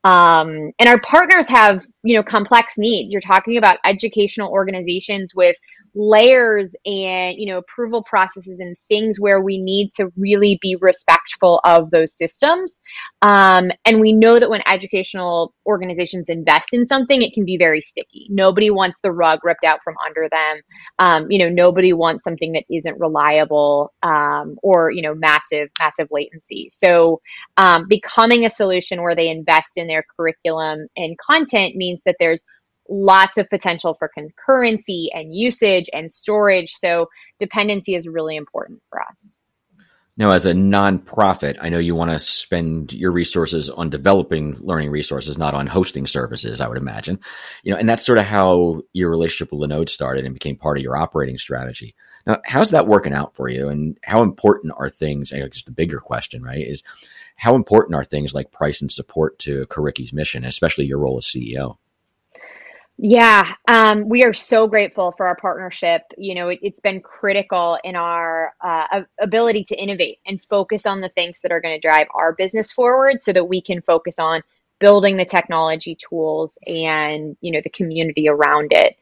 Um, 0.03 0.71
and 0.79 0.87
our 0.87 0.99
partners 1.01 1.49
have 1.49 1.85
you 2.03 2.15
know 2.15 2.23
complex 2.23 2.75
needs. 2.77 3.11
You're 3.11 3.21
talking 3.21 3.57
about 3.57 3.77
educational 3.83 4.51
organizations 4.51 5.33
with 5.35 5.57
layers 5.95 6.75
and 6.85 7.35
you 7.37 7.47
know 7.47 7.57
approval 7.57 8.03
processes 8.03 8.59
and 8.59 8.75
things 8.89 9.19
where 9.19 9.41
we 9.41 9.57
need 9.57 9.91
to 9.93 10.11
really 10.15 10.59
be 10.61 10.77
respectful 10.79 11.59
of 11.63 11.89
those 11.91 12.15
systems. 12.15 12.81
Um, 13.21 13.71
and 13.85 13.99
we 13.99 14.13
know 14.13 14.39
that 14.39 14.49
when 14.49 14.61
educational 14.67 15.53
organizations 15.65 16.29
invest 16.29 16.69
in 16.73 16.85
something 16.85 17.21
it 17.21 17.33
can 17.33 17.45
be 17.45 17.57
very 17.57 17.81
sticky. 17.81 18.27
Nobody 18.29 18.69
wants 18.69 19.01
the 19.01 19.11
rug 19.11 19.39
ripped 19.43 19.65
out 19.65 19.79
from 19.83 19.95
under 20.05 20.29
them. 20.29 20.61
Um, 20.99 21.27
you 21.29 21.39
know 21.39 21.49
nobody 21.49 21.93
wants 21.93 22.23
something 22.23 22.51
that 22.53 22.65
isn't 22.69 22.99
reliable 22.99 23.93
um, 24.03 24.57
or 24.61 24.91
you 24.91 25.01
know 25.01 25.15
massive 25.15 25.69
massive 25.79 26.07
latency. 26.11 26.69
So 26.69 27.21
um, 27.57 27.87
becoming 27.87 28.45
a 28.45 28.49
solution 28.49 29.01
where 29.01 29.15
they 29.15 29.29
invest 29.29 29.73
in 29.75 29.87
their 29.87 30.05
curriculum 30.15 30.87
and 30.95 31.17
content 31.17 31.75
means 31.75 31.88
that 32.05 32.15
there's 32.19 32.41
lots 32.89 33.37
of 33.37 33.49
potential 33.49 33.93
for 33.93 34.09
concurrency 34.17 35.09
and 35.13 35.33
usage 35.33 35.89
and 35.93 36.11
storage. 36.11 36.73
So 36.73 37.07
dependency 37.39 37.95
is 37.95 38.07
really 38.07 38.35
important 38.35 38.81
for 38.89 39.01
us. 39.01 39.37
Now, 40.17 40.31
as 40.31 40.45
a 40.45 40.51
nonprofit, 40.51 41.55
I 41.61 41.69
know 41.69 41.79
you 41.79 41.95
want 41.95 42.11
to 42.11 42.19
spend 42.19 42.91
your 42.91 43.11
resources 43.11 43.69
on 43.69 43.89
developing 43.89 44.53
learning 44.59 44.89
resources, 44.89 45.37
not 45.37 45.53
on 45.53 45.65
hosting 45.65 46.07
services. 46.07 46.59
I 46.59 46.67
would 46.67 46.77
imagine, 46.77 47.19
you 47.63 47.71
know, 47.71 47.77
and 47.77 47.87
that's 47.87 48.05
sort 48.05 48.17
of 48.17 48.25
how 48.25 48.81
your 48.91 49.09
relationship 49.09 49.53
with 49.53 49.61
Linode 49.61 49.87
started 49.87 50.25
and 50.25 50.33
became 50.33 50.57
part 50.57 50.77
of 50.77 50.83
your 50.83 50.97
operating 50.97 51.37
strategy. 51.37 51.95
Now, 52.27 52.41
how's 52.43 52.71
that 52.71 52.85
working 52.85 53.13
out 53.13 53.33
for 53.33 53.47
you, 53.47 53.69
and 53.69 53.97
how 54.03 54.21
important 54.21 54.73
are 54.75 54.89
things? 54.89 55.31
I 55.31 55.39
guess 55.39 55.63
the 55.63 55.71
bigger 55.71 55.99
question, 55.99 56.43
right, 56.43 56.67
is 56.67 56.83
how 57.39 57.55
important 57.55 57.95
are 57.95 58.03
things 58.03 58.33
like 58.33 58.51
price 58.51 58.81
and 58.81 58.91
support 58.91 59.39
to 59.39 59.65
Curriki's 59.67 60.11
mission, 60.11 60.43
especially 60.43 60.85
your 60.85 60.99
role 60.99 61.17
as 61.17 61.25
CEO? 61.25 61.77
Yeah, 63.01 63.53
um, 63.69 64.09
we 64.09 64.25
are 64.25 64.33
so 64.33 64.67
grateful 64.67 65.13
for 65.15 65.25
our 65.25 65.37
partnership. 65.37 66.01
You 66.17 66.35
know, 66.35 66.49
it, 66.49 66.59
has 66.61 66.81
been 66.81 66.99
critical 66.99 67.79
in 67.85 67.95
our 67.95 68.53
uh, 68.59 69.03
ability 69.21 69.63
to 69.65 69.81
innovate 69.81 70.19
and 70.27 70.43
focus 70.43 70.85
on 70.85 70.99
the 70.99 71.07
things 71.07 71.39
that 71.39 71.53
are 71.53 71.61
going 71.61 71.75
to 71.75 71.87
drive 71.87 72.07
our 72.13 72.33
business 72.33 72.73
forward 72.73 73.23
so 73.23 73.31
that 73.31 73.45
we 73.45 73.61
can 73.61 73.81
focus 73.81 74.19
on 74.19 74.41
building 74.79 75.15
the 75.15 75.23
technology 75.23 75.95
tools 75.95 76.57
and, 76.67 77.37
you 77.39 77.53
know, 77.53 77.61
the 77.63 77.69
community 77.69 78.27
around 78.27 78.73
it 78.73 78.97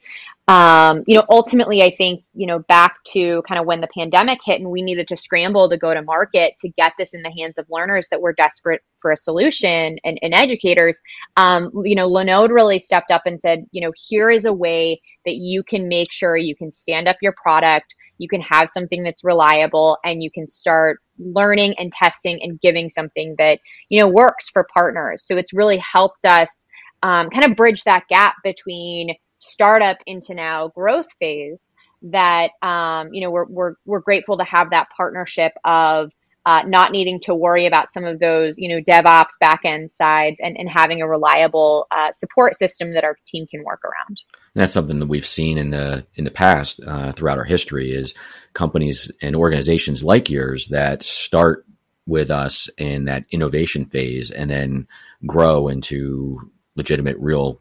um, 0.49 1.03
you 1.07 1.17
know, 1.17 1.25
ultimately, 1.29 1.83
I 1.83 1.93
think, 1.93 2.23
you 2.33 2.47
know, 2.47 2.59
back 2.59 2.95
to 3.11 3.43
kind 3.45 3.59
of 3.59 3.65
when 3.65 3.81
the 3.81 3.89
pandemic 3.93 4.39
hit 4.45 4.61
and 4.61 4.71
we 4.71 4.81
needed 4.81 5.09
to 5.09 5.17
scramble 5.17 5.69
to 5.69 5.77
go 5.77 5.93
to 5.93 6.01
market 6.01 6.53
to 6.61 6.69
get 6.69 6.93
this 6.97 7.13
in 7.13 7.21
the 7.21 7.33
hands 7.37 7.57
of 7.57 7.65
learners 7.69 8.07
that 8.11 8.21
were 8.21 8.31
desperate 8.31 8.81
for 9.01 9.11
a 9.11 9.17
solution 9.17 9.97
and, 10.05 10.17
and 10.21 10.33
educators, 10.33 10.97
um, 11.35 11.69
you 11.83 11.95
know, 11.95 12.09
Linode 12.09 12.49
really 12.49 12.79
stepped 12.79 13.11
up 13.11 13.23
and 13.25 13.41
said, 13.41 13.65
you 13.71 13.81
know, 13.81 13.91
here 13.97 14.29
is 14.29 14.45
a 14.45 14.53
way 14.53 15.01
that 15.25 15.35
you 15.35 15.63
can 15.63 15.89
make 15.89 16.13
sure 16.13 16.37
you 16.37 16.55
can 16.55 16.71
stand 16.71 17.09
up 17.09 17.17
your 17.21 17.35
product, 17.41 17.93
you 18.17 18.29
can 18.29 18.41
have 18.41 18.69
something 18.69 19.03
that's 19.03 19.25
reliable, 19.25 19.97
and 20.05 20.23
you 20.23 20.31
can 20.31 20.47
start 20.47 20.99
learning 21.19 21.75
and 21.77 21.91
testing 21.91 22.41
and 22.41 22.61
giving 22.61 22.89
something 22.89 23.35
that, 23.37 23.59
you 23.89 23.99
know, 23.99 24.07
works 24.07 24.49
for 24.49 24.65
partners. 24.73 25.23
So 25.27 25.35
it's 25.35 25.51
really 25.51 25.77
helped 25.79 26.23
us 26.23 26.67
um, 27.03 27.29
kind 27.29 27.45
of 27.51 27.57
bridge 27.57 27.83
that 27.83 28.03
gap 28.09 28.35
between 28.43 29.13
startup 29.39 29.97
into 30.05 30.33
now 30.33 30.69
growth 30.69 31.07
phase 31.19 31.73
that 32.01 32.51
um, 32.61 33.13
you 33.13 33.21
know 33.21 33.31
we're, 33.31 33.45
we're 33.45 33.73
we're 33.85 33.99
grateful 33.99 34.37
to 34.37 34.43
have 34.43 34.69
that 34.71 34.87
partnership 34.95 35.53
of 35.63 36.11
uh, 36.45 36.63
not 36.65 36.93
needing 36.93 37.19
to 37.19 37.35
worry 37.35 37.65
about 37.65 37.91
some 37.91 38.05
of 38.05 38.19
those 38.19 38.55
you 38.57 38.69
know 38.69 38.81
DevOps 38.81 39.33
backend 39.41 39.89
sides 39.89 40.37
and, 40.41 40.57
and 40.57 40.69
having 40.69 41.01
a 41.01 41.07
reliable 41.07 41.87
uh, 41.91 42.11
support 42.13 42.57
system 42.57 42.93
that 42.93 43.03
our 43.03 43.17
team 43.25 43.45
can 43.47 43.63
work 43.63 43.83
around. 43.83 44.23
And 44.55 44.61
that's 44.61 44.73
something 44.73 44.99
that 44.99 45.07
we've 45.07 45.27
seen 45.27 45.57
in 45.57 45.71
the 45.71 46.05
in 46.15 46.23
the 46.23 46.31
past 46.31 46.79
uh, 46.85 47.11
throughout 47.11 47.37
our 47.37 47.43
history 47.43 47.91
is 47.91 48.13
companies 48.53 49.11
and 49.21 49.35
organizations 49.35 50.03
like 50.03 50.29
yours 50.29 50.69
that 50.69 51.03
start 51.03 51.65
with 52.07 52.31
us 52.31 52.69
in 52.77 53.05
that 53.05 53.25
innovation 53.29 53.85
phase 53.85 54.31
and 54.31 54.49
then 54.49 54.87
grow 55.25 55.67
into 55.67 56.49
legitimate 56.75 57.17
real 57.19 57.59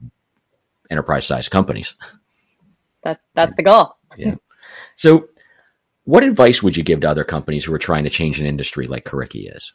enterprise 0.90 1.26
sized 1.26 1.50
companies. 1.50 1.94
That's 3.02 3.22
that's 3.34 3.52
the 3.56 3.62
goal. 3.62 3.96
yeah. 4.16 4.34
So, 4.96 5.28
what 6.04 6.24
advice 6.24 6.62
would 6.62 6.76
you 6.76 6.82
give 6.82 7.00
to 7.00 7.10
other 7.10 7.24
companies 7.24 7.64
who 7.64 7.74
are 7.74 7.78
trying 7.78 8.04
to 8.04 8.10
change 8.10 8.40
an 8.40 8.46
industry 8.46 8.86
like 8.86 9.04
Curriki 9.04 9.54
is? 9.54 9.72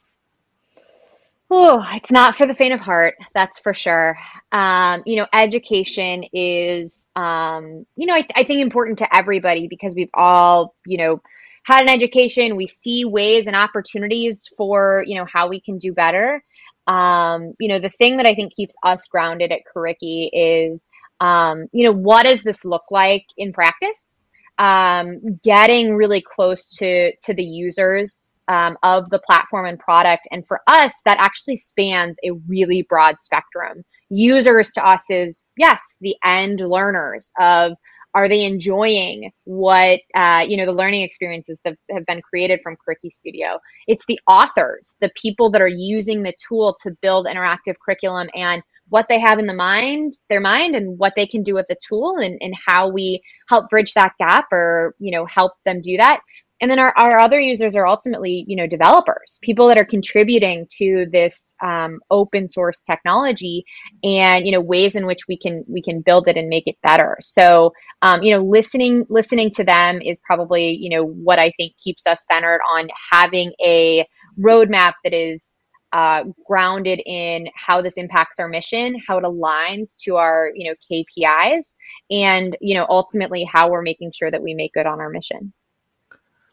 Oh, 1.54 1.86
it's 1.92 2.12
not 2.12 2.38
for 2.38 2.48
the 2.48 2.56
faint 2.56 2.74
of 2.74 2.80
heart, 2.80 3.16
that's 3.34 3.60
for 3.60 3.74
sure. 3.74 4.18
Um, 4.54 5.04
you 5.06 5.18
know, 5.18 5.28
education 5.34 6.24
is, 6.32 7.10
um, 7.18 7.86
you 7.98 8.08
know, 8.08 8.14
I, 8.14 8.26
I 8.38 8.46
think 8.46 8.62
important 8.62 9.00
to 9.00 9.16
everybody 9.16 9.68
because 9.68 9.94
we've 9.94 10.10
all, 10.14 10.76
you 10.86 10.96
know, 10.98 11.22
had 11.64 11.82
an 11.82 11.90
education. 11.90 12.56
We 12.56 12.68
see 12.68 13.04
ways 13.04 13.48
and 13.48 13.56
opportunities 13.56 14.50
for, 14.56 15.04
you 15.06 15.16
know, 15.16 15.26
how 15.32 15.50
we 15.50 15.60
can 15.60 15.78
do 15.78 15.92
better. 15.92 16.42
Um, 16.88 17.54
you 17.60 17.68
know, 17.68 17.80
the 17.80 17.90
thing 17.90 18.16
that 18.16 18.26
I 18.26 18.34
think 18.34 18.56
keeps 18.56 18.76
us 18.84 19.06
grounded 19.08 19.52
at 19.52 19.64
Curriki 19.76 20.30
is 20.32 20.88
um, 21.22 21.68
you 21.72 21.86
know, 21.86 21.94
what 21.94 22.24
does 22.24 22.44
this 22.44 22.66
look 22.66 22.84
like 22.90 23.26
in 23.38 23.54
practice? 23.54 24.22
Um, 24.58 25.40
getting 25.44 25.96
really 25.96 26.22
close 26.22 26.70
to 26.78 27.16
to 27.16 27.34
the 27.34 27.44
users 27.44 28.34
um, 28.48 28.78
of 28.84 29.10
the 29.10 29.20
platform 29.20 29.66
and 29.68 29.80
product, 29.80 30.28
and 30.32 30.46
for 30.46 30.60
us, 30.68 30.94
that 31.06 31.18
actually 31.20 31.56
spans 31.56 32.18
a 32.26 32.32
really 32.48 32.86
broad 32.90 33.16
spectrum. 33.22 33.84
Users 34.10 34.72
to 34.74 34.86
us 34.86 35.10
is 35.10 35.44
yes, 35.58 35.96
the 36.02 36.16
end 36.26 36.60
learners 36.60 37.32
of 37.40 37.74
are 38.14 38.28
they 38.28 38.44
enjoying 38.44 39.32
what 39.46 40.02
uh, 40.16 40.44
you 40.46 40.58
know 40.58 40.66
the 40.66 40.74
learning 40.74 41.02
experiences 41.02 41.60
that 41.64 41.78
have 41.92 42.06
been 42.08 42.22
created 42.22 42.60
from 42.62 42.76
Curriki 42.76 43.12
Studio? 43.12 43.60
It's 43.88 44.06
the 44.08 44.20
authors, 44.28 44.96
the 45.02 45.12
people 45.16 45.50
that 45.52 45.62
are 45.62 45.68
using 45.68 46.24
the 46.24 46.34
tool 46.48 46.76
to 46.82 46.92
build 47.02 47.26
interactive 47.26 47.76
curriculum 47.84 48.30
and 48.36 48.62
what 48.92 49.06
they 49.08 49.20
have 49.20 49.40
in 49.40 49.48
the 49.48 49.54
mind, 49.54 50.14
their 50.30 50.42
mind, 50.42 50.76
and 50.76 51.00
what 51.00 51.14
they 51.16 51.26
can 51.26 51.44
do 51.44 51.54
with 51.54 51.66
the 51.70 51.78
tool, 51.88 52.18
and, 52.18 52.38
and 52.42 52.54
how 52.68 52.90
we 52.90 53.22
help 53.48 53.70
bridge 53.70 53.94
that 53.94 54.12
gap 54.20 54.52
or 54.52 54.96
you 55.00 55.12
know 55.12 55.26
help 55.26 55.54
them 55.66 55.82
do 55.82 55.98
that. 55.98 56.20
And 56.60 56.70
then 56.70 56.78
our, 56.78 56.94
our 56.96 57.18
other 57.20 57.40
users 57.40 57.76
are 57.78 57.88
ultimately 57.88 58.44
you 58.48 58.58
know 58.58 58.68
developers, 58.68 59.40
people 59.42 59.70
that 59.70 59.78
are 59.78 59.86
contributing 59.86 60.68
to 60.78 61.06
this 61.10 61.56
um, 61.64 62.02
open 62.12 62.50
source 62.50 62.82
technology, 62.82 63.64
and 64.04 64.46
you 64.46 64.52
know 64.52 64.62
ways 64.62 64.98
in 64.98 65.08
which 65.08 65.22
we 65.28 65.38
can 65.38 65.64
we 65.70 65.82
can 65.82 66.02
build 66.02 66.28
it 66.28 66.36
and 66.36 66.50
make 66.50 66.68
it 66.68 66.76
better. 66.84 67.18
So 67.22 67.72
um, 68.02 68.22
you 68.24 68.36
know 68.36 68.44
listening 68.44 69.06
listening 69.10 69.52
to 69.52 69.64
them 69.64 70.02
is 70.02 70.22
probably 70.26 70.72
you 70.72 70.90
know 70.90 71.06
what 71.06 71.40
I 71.40 71.54
think 71.56 71.76
keeps 71.82 72.06
us 72.06 72.26
centered 72.30 72.60
on 72.70 72.90
having 73.10 73.54
a 73.64 74.06
roadmap 74.38 74.94
that 75.06 75.14
is 75.14 75.56
uh, 75.94 76.24
grounded 76.46 77.02
in 77.06 77.48
how 77.56 77.82
this 77.82 77.98
impacts 77.98 78.40
our 78.40 78.48
mission, 78.48 78.96
how 79.08 79.18
it 79.18 79.24
aligns 79.24 79.96
to 79.98 80.18
our 80.18 80.52
you 80.56 80.70
know 80.70 80.76
KPIs, 80.92 81.76
and 82.10 82.58
you 82.62 82.76
know 82.76 82.86
ultimately 82.90 83.44
how 83.44 83.70
we're 83.70 83.82
making 83.82 84.12
sure 84.12 84.32
that 84.32 84.44
we 84.44 84.54
make 84.54 84.74
good 84.74 84.86
on 84.86 85.00
our 85.00 85.10
mission. 85.10 85.54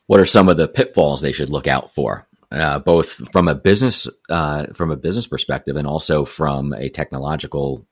What 0.07 0.21
are 0.21 0.27
some 0.27 0.49
of 0.49 0.57
the 0.57 0.69
pitfalls 0.69 1.21
they 1.21 1.33
should 1.33 1.51
look 1.51 1.67
out 1.67 1.95
for, 1.95 2.27
uh, 2.51 2.79
both 2.79 3.31
from 3.31 3.47
a 3.49 3.55
business 3.55 4.09
uh, 4.29 4.67
from 4.73 4.91
a 4.91 4.97
business 4.97 5.27
perspective 5.27 5.77
and 5.77 5.87
also 5.87 6.25
from 6.25 6.73
a 6.73 6.89
technological 6.89 7.87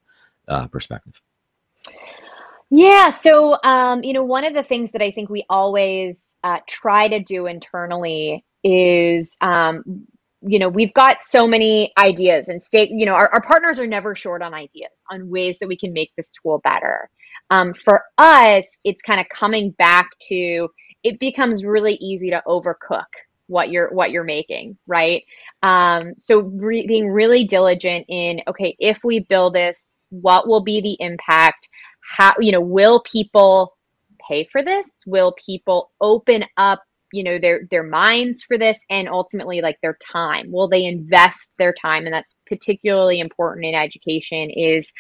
uh, 0.49 0.67
perspective? 0.69 1.21
Yeah, 2.71 3.11
so 3.11 3.63
um, 3.63 4.03
you 4.03 4.13
know, 4.13 4.25
one 4.25 4.45
of 4.45 4.55
the 4.55 4.65
things 4.65 4.93
that 4.93 5.03
I 5.03 5.13
think 5.13 5.31
we 5.31 5.45
always 5.49 6.37
uh, 6.43 6.59
try 6.67 7.09
to 7.09 7.23
do 7.23 7.47
internally 7.47 8.45
is 8.65 9.37
um, 9.41 10.07
you 10.47 10.59
know 10.59 10.69
we've 10.69 10.95
got 10.95 11.21
so 11.21 11.47
many 11.47 11.93
ideas 11.99 12.49
and 12.49 12.63
state 12.63 12.91
you 12.91 13.05
know 13.05 13.15
our, 13.15 13.29
our 13.29 13.43
partners 13.43 13.81
are 13.81 13.87
never 13.87 14.15
short 14.15 14.43
on 14.43 14.55
ideas 14.55 15.05
on 15.11 15.29
ways 15.29 15.59
that 15.59 15.69
we 15.69 15.77
can 15.77 15.93
make 15.93 16.13
this 16.17 16.33
tool 16.43 16.61
better. 16.65 17.11
Um, 17.51 17.75
for 17.75 18.03
us, 18.19 18.81
it's 18.85 19.03
kind 19.03 19.21
of 19.21 19.27
coming 19.29 19.71
back 19.73 20.09
to 20.29 20.69
it 21.05 21.21
becomes 21.21 21.65
really 21.65 21.95
easy 21.95 22.31
to 22.31 22.43
overcook 22.47 23.05
what 23.49 23.71
you're 23.71 23.93
what 23.93 24.11
you're 24.11 24.25
making 24.25 24.77
right? 24.87 25.25
Um, 25.63 26.15
so 26.17 26.41
re- 26.41 26.87
being 26.87 27.09
really 27.09 27.45
diligent 27.45 28.07
in 28.09 28.41
okay 28.49 28.77
if 28.79 29.05
we 29.05 29.21
build 29.21 29.55
this 29.55 29.97
what 30.11 30.49
will 30.49 30.63
be 30.63 30.81
the 30.81 30.97
impact? 31.05 31.69
How 32.01 32.35
you 32.39 32.53
know 32.53 32.61
will 32.61 33.03
people 33.03 33.77
pay 34.27 34.49
for 34.51 34.63
this? 34.63 35.05
Will 35.07 35.35
people 35.45 35.93
open 36.01 36.45
up 36.57 36.83
you 37.13 37.23
know 37.23 37.39
their 37.39 37.67
their 37.71 37.83
minds 37.83 38.43
for 38.43 38.59
this 38.59 38.85
and 38.91 39.09
ultimately 39.09 39.61
like 39.61 39.79
their 39.83 39.99
time. 40.13 40.51
Will 40.51 40.69
they 40.69 40.85
invest 40.85 41.53
their 41.59 41.73
time? 41.73 42.05
And 42.05 42.13
that's 42.13 42.35
particularly 42.47 43.21
important 43.21 43.67
in 43.67 43.75
education 43.75 44.51
is 44.51 44.91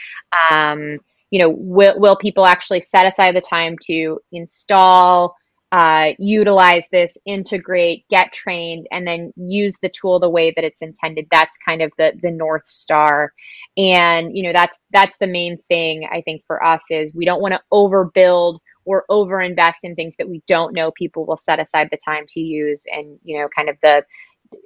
um, 0.51 0.99
you 1.31 1.39
know 1.39 1.51
will, 1.51 1.99
will 1.99 2.17
people 2.17 2.47
actually 2.47 2.81
set 2.81 3.07
aside 3.07 3.35
the 3.35 3.41
time 3.41 3.77
to 3.87 4.21
install 4.33 5.37
uh, 5.73 6.13
utilize 6.19 6.89
this 6.93 7.19
integrate 7.27 8.05
get 8.09 8.33
trained 8.33 8.87
and 8.93 9.07
then 9.07 9.33
use 9.37 9.77
the 9.83 9.91
tool 9.91 10.21
the 10.21 10.31
way 10.31 10.53
that 10.55 10.65
it's 10.65 10.83
intended? 10.83 11.27
That's 11.31 11.59
kind 11.67 11.83
of 11.83 11.91
the 11.99 12.13
the 12.23 12.31
north 12.31 12.69
star. 12.69 13.33
And 13.77 14.37
you 14.37 14.45
know 14.45 14.53
that's 14.53 14.79
that's 14.93 15.19
the 15.19 15.27
main 15.27 15.59
thing 15.69 16.09
i 16.11 16.23
think 16.23 16.43
for 16.47 16.65
us 16.65 16.83
is 16.91 17.13
we 17.15 17.27
don't 17.27 17.43
want 17.43 17.53
to 17.53 17.61
overbuild 17.73 18.59
or 18.87 19.05
overinvest 19.11 19.81
in 19.83 19.95
things 19.95 20.17
that 20.17 20.29
we 20.29 20.43
don't 20.47 20.73
know 20.73 20.91
people 20.91 21.27
will 21.27 21.37
set 21.37 21.61
aside 21.61 21.89
the 21.91 21.99
time 22.03 22.25
to 22.29 22.41
use 22.41 22.85
and 22.91 23.19
you 23.23 23.39
know 23.39 23.49
kind 23.55 23.69
of 23.69 23.77
the 23.83 24.03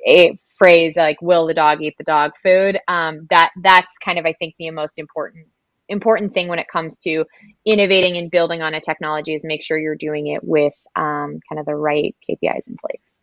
a 0.06 0.38
phrase 0.56 0.94
like 0.96 1.20
will 1.22 1.46
the 1.46 1.54
dog 1.54 1.82
eat 1.82 1.96
the 1.98 2.04
dog 2.04 2.32
food? 2.42 2.78
Um, 2.86 3.26
that 3.30 3.50
that's 3.62 3.98
kind 3.98 4.18
of 4.18 4.26
i 4.26 4.32
think 4.34 4.54
the 4.58 4.70
most 4.70 4.98
important 4.98 5.46
important 5.88 6.32
thing 6.32 6.46
when 6.46 6.60
it 6.60 6.68
comes 6.72 6.96
to 6.98 7.24
innovating 7.64 8.16
and 8.16 8.30
building 8.30 8.62
on 8.62 8.74
a 8.74 8.80
technology 8.80 9.34
is 9.34 9.42
make 9.42 9.64
sure 9.64 9.76
you're 9.76 9.96
doing 9.96 10.28
it 10.28 10.44
with 10.44 10.74
um, 10.94 11.40
kind 11.48 11.58
of 11.58 11.66
the 11.66 11.74
right 11.74 12.14
kpis 12.28 12.68
in 12.68 12.76
place. 12.76 13.18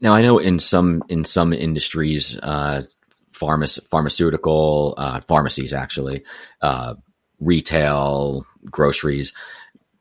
Now 0.00 0.14
i 0.14 0.22
know 0.22 0.38
in 0.38 0.58
some 0.58 1.02
in 1.08 1.24
some 1.24 1.52
industries 1.52 2.38
uh, 2.42 2.82
pharma- 3.32 3.88
pharmaceutical 3.88 4.94
uh, 4.96 5.20
pharmacies 5.20 5.72
actually 5.72 6.24
uh, 6.62 6.94
retail 7.40 8.46
groceries 8.70 9.32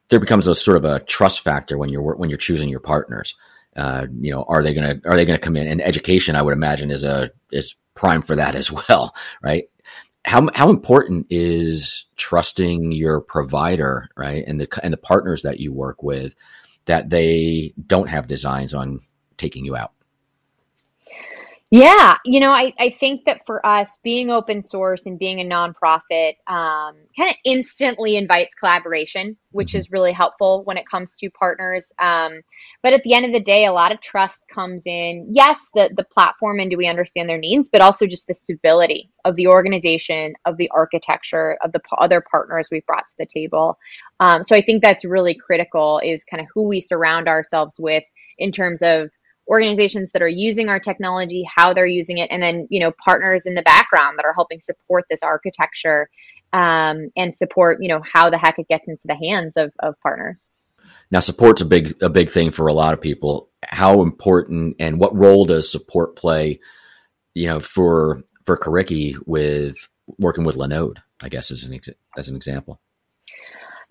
there 0.10 0.20
becomes 0.20 0.48
a 0.48 0.56
sort 0.56 0.78
of 0.78 0.86
a 0.86 1.00
trust 1.02 1.42
factor 1.42 1.78
when 1.78 1.90
you're 1.90 2.16
when 2.16 2.30
you're 2.30 2.38
choosing 2.38 2.70
your 2.70 2.80
partners. 2.80 3.36
Uh, 3.76 4.08
you 4.20 4.32
know, 4.32 4.44
are 4.48 4.64
they 4.64 4.74
gonna 4.74 5.00
are 5.06 5.16
they 5.16 5.26
gonna 5.26 5.40
come 5.40 5.56
in? 5.56 5.68
And 5.68 5.82
education, 5.82 6.36
I 6.36 6.42
would 6.42 6.54
imagine, 6.54 6.92
is 6.92 7.04
a 7.04 7.32
is 7.52 7.76
prime 7.96 8.22
for 8.22 8.36
that 8.36 8.56
as 8.56 8.72
well, 8.90 9.16
right? 9.42 9.66
How 10.24 10.48
how 10.56 10.70
important 10.70 11.28
is 11.30 12.06
trusting 12.16 12.92
your 12.92 13.22
provider, 13.22 14.10
right, 14.16 14.44
and 14.48 14.60
the 14.60 14.68
and 14.84 14.94
the 14.94 14.98
partners 14.98 15.42
that 15.44 15.60
you 15.60 15.72
work 15.74 16.04
with, 16.04 16.36
that 16.86 17.10
they 17.10 17.74
don't 17.86 18.10
have 18.10 18.28
designs 18.28 18.74
on 18.74 19.02
taking 19.38 19.66
you 19.66 19.76
out? 19.76 19.92
Yeah, 21.72 22.18
you 22.24 22.40
know, 22.40 22.52
I, 22.52 22.74
I 22.78 22.92
think 22.92 23.26
that 23.26 23.42
for 23.48 23.66
us, 23.66 23.98
being 24.04 24.30
open 24.30 24.62
source 24.62 25.08
and 25.08 25.18
being 25.18 25.40
a 25.40 25.44
nonprofit 25.44 26.36
um, 26.46 26.96
kind 27.18 27.32
of 27.32 27.36
instantly 27.44 28.18
invites 28.18 28.54
collaboration, 28.54 29.36
which 29.50 29.70
mm-hmm. 29.70 29.80
is 29.80 29.92
really 29.92 30.12
helpful 30.12 30.64
when 30.66 30.78
it 30.78 30.88
comes 30.88 31.16
to 31.16 31.30
partners. 31.32 31.92
Um, 32.00 32.42
but 32.84 32.94
at 32.94 33.02
the 33.02 33.16
end 33.16 33.26
of 33.26 33.32
the 33.32 33.40
day, 33.40 33.66
a 33.66 33.74
lot 33.74 33.92
of 33.92 34.00
trust 34.00 34.44
comes 34.54 34.84
in, 34.86 35.28
yes, 35.34 35.72
the, 35.74 35.90
the 35.98 36.04
platform 36.04 36.60
and 36.60 36.70
do 36.70 36.78
we 36.78 36.86
understand 36.86 37.28
their 37.28 37.40
needs, 37.40 37.68
but 37.68 37.82
also 37.82 38.06
just 38.06 38.28
the 38.28 38.36
stability 38.36 39.10
of 39.26 39.36
the 39.36 39.48
organization, 39.48 40.36
of 40.46 40.58
the 40.58 40.70
architecture, 40.70 41.58
of 41.64 41.72
the 41.72 41.80
p- 41.80 41.98
other 41.98 42.22
partners 42.22 42.68
we've 42.72 42.86
brought 42.86 43.08
to 43.08 43.16
the 43.18 43.26
table. 43.26 43.80
Um, 44.20 44.44
so 44.44 44.56
I 44.56 44.62
think 44.62 44.84
that's 44.84 45.04
really 45.04 45.34
critical 45.34 46.00
is 46.04 46.26
kind 46.26 46.42
of 46.42 46.48
who 46.54 46.68
we 46.68 46.80
surround 46.80 47.28
ourselves 47.28 47.78
with 47.80 48.04
in 48.38 48.52
terms 48.52 48.84
of 48.84 49.10
organizations 49.48 50.12
that 50.12 50.22
are 50.22 50.28
using 50.28 50.70
our 50.70 50.80
technology, 50.80 51.44
how 51.44 51.74
they're 51.74 51.86
using 51.86 52.18
it, 52.18 52.30
and 52.32 52.42
then 52.42 52.68
you 52.70 52.80
know 52.80 52.92
partners 53.04 53.46
in 53.46 53.56
the 53.56 53.62
background 53.62 54.18
that 54.18 54.26
are 54.26 54.34
helping 54.34 54.60
support 54.62 55.06
this 55.10 55.24
architecture 55.24 56.10
um, 56.54 57.10
and 57.16 57.36
support 57.36 57.82
you 57.82 57.88
know 57.88 58.02
how 58.02 58.30
the 58.30 58.38
heck 58.38 58.60
it 58.60 58.68
gets 58.68 58.88
into 58.88 59.04
the 59.06 59.16
hands 59.16 59.58
of, 59.58 59.72
of 59.80 59.96
partners. 60.02 60.50
Now, 61.12 61.20
support's 61.20 61.62
a 61.62 61.66
big 61.66 61.96
a 62.02 62.10
big 62.10 62.30
thing 62.30 62.52
for 62.52 62.68
a 62.68 62.74
lot 62.74 62.94
of 62.94 63.02
people. 63.02 63.50
How 63.64 64.02
important 64.02 64.76
and 64.80 65.00
what 65.00 65.16
role 65.16 65.46
does 65.46 65.72
support 65.72 66.16
play? 66.16 66.60
You 67.34 67.48
know, 67.48 67.60
for 67.60 68.24
for 68.46 68.58
Curriki 68.58 69.16
with 69.26 69.76
working 70.18 70.44
with 70.44 70.56
Linode, 70.56 70.98
I 71.22 71.30
guess 71.30 71.52
as 71.52 71.64
an 71.64 71.74
ex- 71.74 71.90
as 72.18 72.30
an 72.30 72.36
example. 72.36 72.80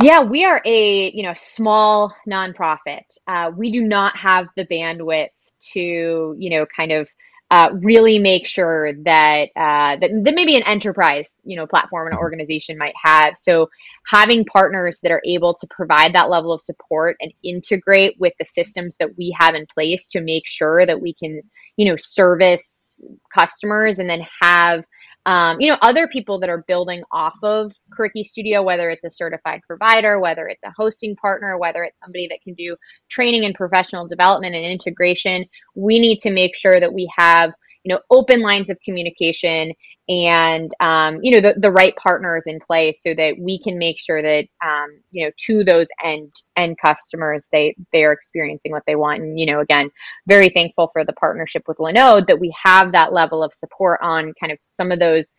Yeah, 0.02 0.22
we 0.22 0.44
are 0.44 0.60
a 0.64 1.10
you 1.12 1.22
know 1.22 1.34
small 1.36 2.14
nonprofit. 2.28 3.04
Uh, 3.28 3.52
we 3.56 3.70
do 3.70 3.82
not 3.82 4.16
have 4.16 4.48
the 4.56 4.66
bandwidth 4.66 5.28
to 5.72 6.34
you 6.38 6.50
know 6.50 6.66
kind 6.76 6.92
of 6.92 7.08
uh, 7.50 7.70
really 7.74 8.18
make 8.18 8.46
sure 8.46 8.94
that, 9.04 9.48
uh, 9.54 9.96
that 10.00 10.10
that 10.24 10.34
maybe 10.34 10.56
an 10.56 10.62
enterprise 10.64 11.36
you 11.44 11.56
know 11.56 11.66
platform 11.66 12.06
and 12.06 12.14
mm-hmm. 12.14 12.22
organization 12.22 12.76
might 12.78 12.94
have. 13.00 13.36
So 13.36 13.68
having 14.06 14.44
partners 14.46 14.98
that 15.02 15.12
are 15.12 15.22
able 15.24 15.54
to 15.54 15.66
provide 15.68 16.14
that 16.14 16.30
level 16.30 16.52
of 16.52 16.60
support 16.60 17.16
and 17.20 17.32
integrate 17.44 18.16
with 18.18 18.32
the 18.38 18.46
systems 18.46 18.96
that 18.98 19.16
we 19.16 19.36
have 19.38 19.54
in 19.54 19.66
place 19.72 20.08
to 20.08 20.20
make 20.20 20.46
sure 20.46 20.86
that 20.86 21.00
we 21.00 21.14
can 21.14 21.42
you 21.76 21.86
know 21.86 21.96
service 21.98 23.04
customers 23.32 23.98
and 23.98 24.08
then 24.08 24.26
have 24.40 24.84
um, 25.26 25.60
you 25.60 25.70
know, 25.70 25.78
other 25.80 26.06
people 26.06 26.38
that 26.40 26.50
are 26.50 26.64
building 26.68 27.02
off 27.10 27.34
of 27.42 27.72
Curriki 27.98 28.24
Studio, 28.24 28.62
whether 28.62 28.90
it's 28.90 29.04
a 29.04 29.10
certified 29.10 29.62
provider, 29.66 30.20
whether 30.20 30.46
it's 30.48 30.64
a 30.64 30.72
hosting 30.76 31.16
partner, 31.16 31.56
whether 31.58 31.82
it's 31.82 31.98
somebody 31.98 32.28
that 32.28 32.42
can 32.42 32.54
do 32.54 32.76
training 33.08 33.44
and 33.44 33.54
professional 33.54 34.06
development 34.06 34.54
and 34.54 34.66
integration, 34.66 35.46
we 35.74 35.98
need 35.98 36.18
to 36.20 36.30
make 36.30 36.54
sure 36.54 36.78
that 36.78 36.92
we 36.92 37.10
have 37.16 37.52
you 37.84 37.94
know 37.94 38.00
open 38.10 38.40
lines 38.40 38.70
of 38.70 38.78
communication 38.84 39.72
and 40.08 40.70
um, 40.80 41.18
you 41.22 41.30
know 41.30 41.40
the, 41.40 41.58
the 41.58 41.70
right 41.70 41.94
partners 41.96 42.46
in 42.46 42.60
place 42.60 43.02
so 43.02 43.14
that 43.14 43.38
we 43.38 43.58
can 43.58 43.78
make 43.78 43.98
sure 43.98 44.22
that 44.22 44.46
um, 44.64 45.00
you 45.10 45.24
know 45.24 45.32
to 45.46 45.64
those 45.64 45.88
end 46.02 46.34
end 46.56 46.76
customers 46.78 47.48
they 47.52 47.74
they 47.92 48.04
are 48.04 48.12
experiencing 48.12 48.72
what 48.72 48.82
they 48.86 48.96
want. 48.96 49.22
And 49.22 49.38
you 49.38 49.46
know 49.46 49.60
again 49.60 49.90
very 50.26 50.50
thankful 50.50 50.88
for 50.88 51.04
the 51.04 51.12
partnership 51.14 51.62
with 51.66 51.78
linode 51.78 52.26
that 52.26 52.40
we 52.40 52.54
have 52.62 52.92
that 52.92 53.12
level 53.12 53.42
of 53.42 53.54
support 53.54 54.00
on 54.02 54.34
kind 54.38 54.52
of 54.52 54.58
some 54.62 54.90
of 54.92 54.98
those 54.98 55.32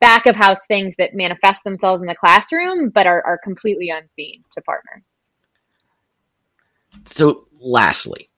back 0.00 0.26
of 0.26 0.36
house 0.36 0.66
things 0.66 0.94
that 0.96 1.14
manifest 1.14 1.64
themselves 1.64 2.02
in 2.02 2.06
the 2.06 2.14
classroom 2.14 2.88
but 2.88 3.06
are, 3.06 3.24
are 3.24 3.38
completely 3.38 3.90
unseen 3.90 4.42
to 4.52 4.60
partners. 4.62 5.04
So 7.04 7.46
lastly 7.60 8.30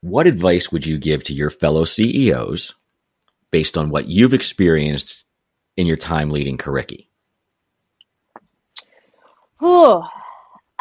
what 0.00 0.26
advice 0.26 0.70
would 0.70 0.86
you 0.86 0.98
give 0.98 1.24
to 1.24 1.34
your 1.34 1.50
fellow 1.50 1.84
CEOs 1.84 2.74
based 3.56 3.78
on 3.78 3.88
what 3.88 4.06
you've 4.06 4.34
experienced 4.34 5.24
in 5.78 5.86
your 5.86 5.96
time 5.96 6.28
leading 6.28 6.58
Curriki? 6.58 7.08
Oh, 9.62 10.06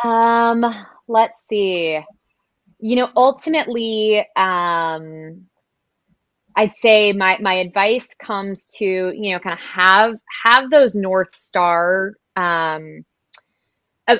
um, 0.03 0.65
let's 1.07 1.47
see. 1.47 1.97
You 2.79 2.95
know, 2.97 3.09
ultimately, 3.15 4.27
um, 4.35 5.45
I'd 6.53 6.75
say 6.75 7.13
my 7.13 7.37
my 7.39 7.53
advice 7.53 8.13
comes 8.21 8.67
to 8.79 8.85
you 8.85 9.31
know 9.31 9.39
kind 9.39 9.53
of 9.53 9.59
have 9.59 10.15
have 10.43 10.69
those 10.69 10.95
north 10.95 11.33
star 11.33 12.15
um, 12.35 13.05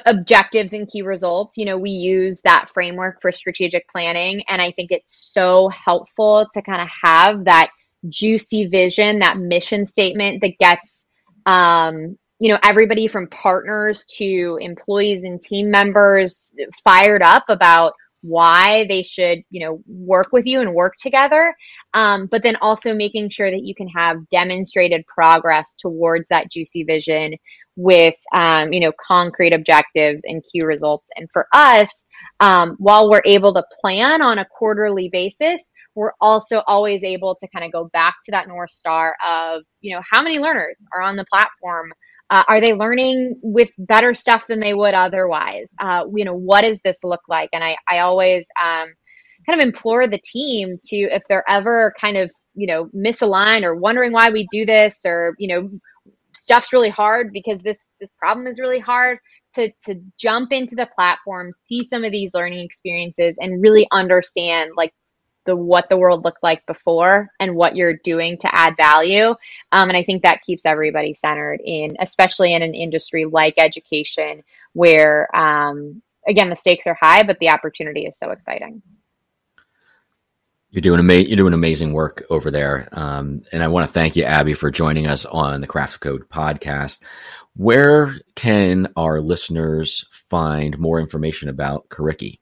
objectives 0.06 0.72
and 0.72 0.88
key 0.90 1.02
results 1.02 1.58
you 1.58 1.66
know 1.66 1.78
we 1.78 1.90
use 1.92 2.42
that 2.42 2.70
framework 2.74 3.22
for 3.22 3.32
strategic 3.32 3.88
planning 3.88 4.42
and 4.48 4.60
i 4.60 4.72
think 4.72 4.90
it's 4.92 5.32
so 5.32 5.70
helpful 5.70 6.48
to 6.52 6.62
kind 6.64 6.82
of 6.82 6.88
have 7.04 7.46
that 7.46 7.70
juicy 8.10 8.68
vision 8.68 9.20
that 9.20 9.38
mission 9.38 9.86
statement 9.86 10.42
that 10.42 10.58
gets 10.60 11.08
um, 11.46 12.18
you 12.40 12.50
know 12.50 12.60
everybody 12.64 13.08
from 13.08 13.28
partners 13.28 14.06
to 14.18 14.58
employees 14.62 15.24
and 15.24 15.40
team 15.40 15.70
members 15.70 16.54
fired 16.84 17.22
up 17.22 17.46
about 17.50 17.94
why 18.22 18.86
they 18.90 19.04
should 19.04 19.40
you 19.52 19.66
know 19.66 19.80
work 19.88 20.28
with 20.32 20.46
you 20.46 20.60
and 20.60 20.74
work 20.74 20.94
together. 20.98 21.56
Um, 21.94 22.28
but 22.28 22.44
then 22.44 22.56
also 22.58 22.94
making 22.94 23.30
sure 23.30 23.52
that 23.52 23.64
you 23.64 23.76
can 23.76 23.88
have 23.90 24.28
demonstrated 24.30 25.06
progress 25.08 25.76
towards 25.76 26.28
that 26.30 26.52
juicy 26.52 26.84
vision 26.84 27.36
with 27.76 28.16
um, 28.34 28.74
you 28.74 28.80
know 28.80 28.92
concrete 29.00 29.54
objectives 29.54 30.24
and 30.26 30.44
key 30.52 30.66
results. 30.66 31.10
And 31.16 31.30
for 31.32 31.48
us 31.54 32.06
um, 32.40 32.76
while 32.80 33.10
we're 33.10 33.22
able 33.26 33.54
to 33.54 33.64
plan 33.82 34.22
on 34.22 34.40
a 34.40 34.46
quarterly 34.46 35.10
basis 35.10 35.70
we're 35.96 36.14
also 36.22 36.62
always 36.68 37.04
able 37.04 37.36
to 37.36 37.48
kind 37.50 37.66
of 37.66 37.72
go 37.72 37.90
back 37.94 38.16
to 38.24 38.32
that 38.32 38.48
north 38.48 38.72
star 38.72 39.16
of 39.26 39.64
you 39.82 39.96
know 39.96 40.02
how 40.10 40.22
many 40.22 40.40
learners 40.40 40.80
are 40.94 41.02
on 41.02 41.16
the 41.16 41.26
platform 41.32 41.92
uh, 42.30 42.44
are 42.48 42.60
they 42.60 42.74
learning 42.74 43.40
with 43.44 43.70
better 43.78 44.16
stuff 44.16 44.48
than 44.48 44.60
they 44.60 44.74
would 44.74 44.96
otherwise? 44.96 45.76
Uh, 45.80 46.06
you 46.16 46.26
know, 46.26 46.34
what 46.34 46.62
does 46.62 46.80
this 46.84 47.04
look 47.04 47.22
like? 47.28 47.50
And 47.54 47.64
I, 47.64 47.78
I 47.88 48.00
always 48.00 48.48
um, 48.60 48.88
kind 49.46 49.60
of 49.62 49.66
implore 49.66 50.08
the 50.08 50.20
team 50.24 50.80
to, 50.86 50.96
if 50.98 51.22
they're 51.30 51.48
ever 51.48 51.94
kind 52.00 52.18
of, 52.18 52.32
you 52.56 52.66
know, 52.66 52.90
misaligned 52.96 53.64
or 53.64 53.76
wondering 53.76 54.12
why 54.12 54.32
we 54.32 54.48
do 54.50 54.66
this 54.66 55.02
or, 55.06 55.36
you 55.38 55.48
know, 55.48 55.70
stuff's 56.36 56.74
really 56.74 56.90
hard 56.90 57.32
because 57.32 57.62
this 57.62 57.88
this 58.00 58.12
problem 58.20 58.48
is 58.48 58.60
really 58.60 58.80
hard 58.80 59.20
to 59.54 59.72
to 59.84 59.96
jump 60.20 60.52
into 60.52 60.76
the 60.76 60.88
platform 60.96 61.52
see 61.54 61.84
some 61.84 62.04
of 62.04 62.12
these 62.12 62.34
learning 62.34 62.60
experiences 62.60 63.38
and 63.40 63.62
really 63.62 63.88
understand 63.92 64.72
like 64.76 64.92
the 65.46 65.56
what 65.56 65.90
the 65.90 65.98
world 65.98 66.24
looked 66.24 66.44
like 66.44 66.66
before 66.66 67.30
and 67.40 67.56
what 67.56 67.76
you're 67.76 67.98
doing 67.98 68.38
to 68.38 68.54
add 68.56 68.76
value 68.78 69.30
um, 69.72 69.90
and 69.90 69.98
i 69.98 70.04
think 70.04 70.24
that 70.24 70.44
keeps 70.44 70.66
everybody 70.66 71.14
centered 71.14 71.62
in 71.64 71.96
especially 72.00 72.54
in 72.54 72.62
an 72.62 72.74
industry 72.74 73.26
like 73.26 73.56
education 73.58 74.44
where 74.74 75.34
um, 75.36 76.02
again 76.28 76.50
the 76.50 76.56
stakes 76.56 76.88
are 76.88 76.98
high 77.00 77.24
but 77.24 77.40
the 77.40 77.50
opportunity 77.50 78.06
is 78.06 78.18
so 78.18 78.32
exciting 78.32 78.82
you're 80.76 80.82
doing 80.82 81.00
ama- 81.00 81.14
you're 81.14 81.38
doing 81.38 81.54
amazing 81.54 81.94
work 81.94 82.26
over 82.30 82.52
there, 82.52 82.90
um, 82.92 83.44
and 83.54 83.64
I 83.64 83.70
want 83.70 83.88
to 83.88 83.94
thank 83.94 84.18
you, 84.18 84.26
Abby, 84.26 84.54
for 84.56 84.70
joining 84.70 85.08
us 85.08 85.24
on 85.24 85.62
the 85.62 85.68
Craft 85.68 86.02
Code 86.02 86.28
podcast. 86.28 87.02
Where 87.56 88.20
can 88.36 88.92
our 88.98 89.22
listeners 89.22 90.06
find 90.12 90.78
more 90.78 91.00
information 91.00 91.48
about 91.48 91.88
Curriki? 91.88 92.40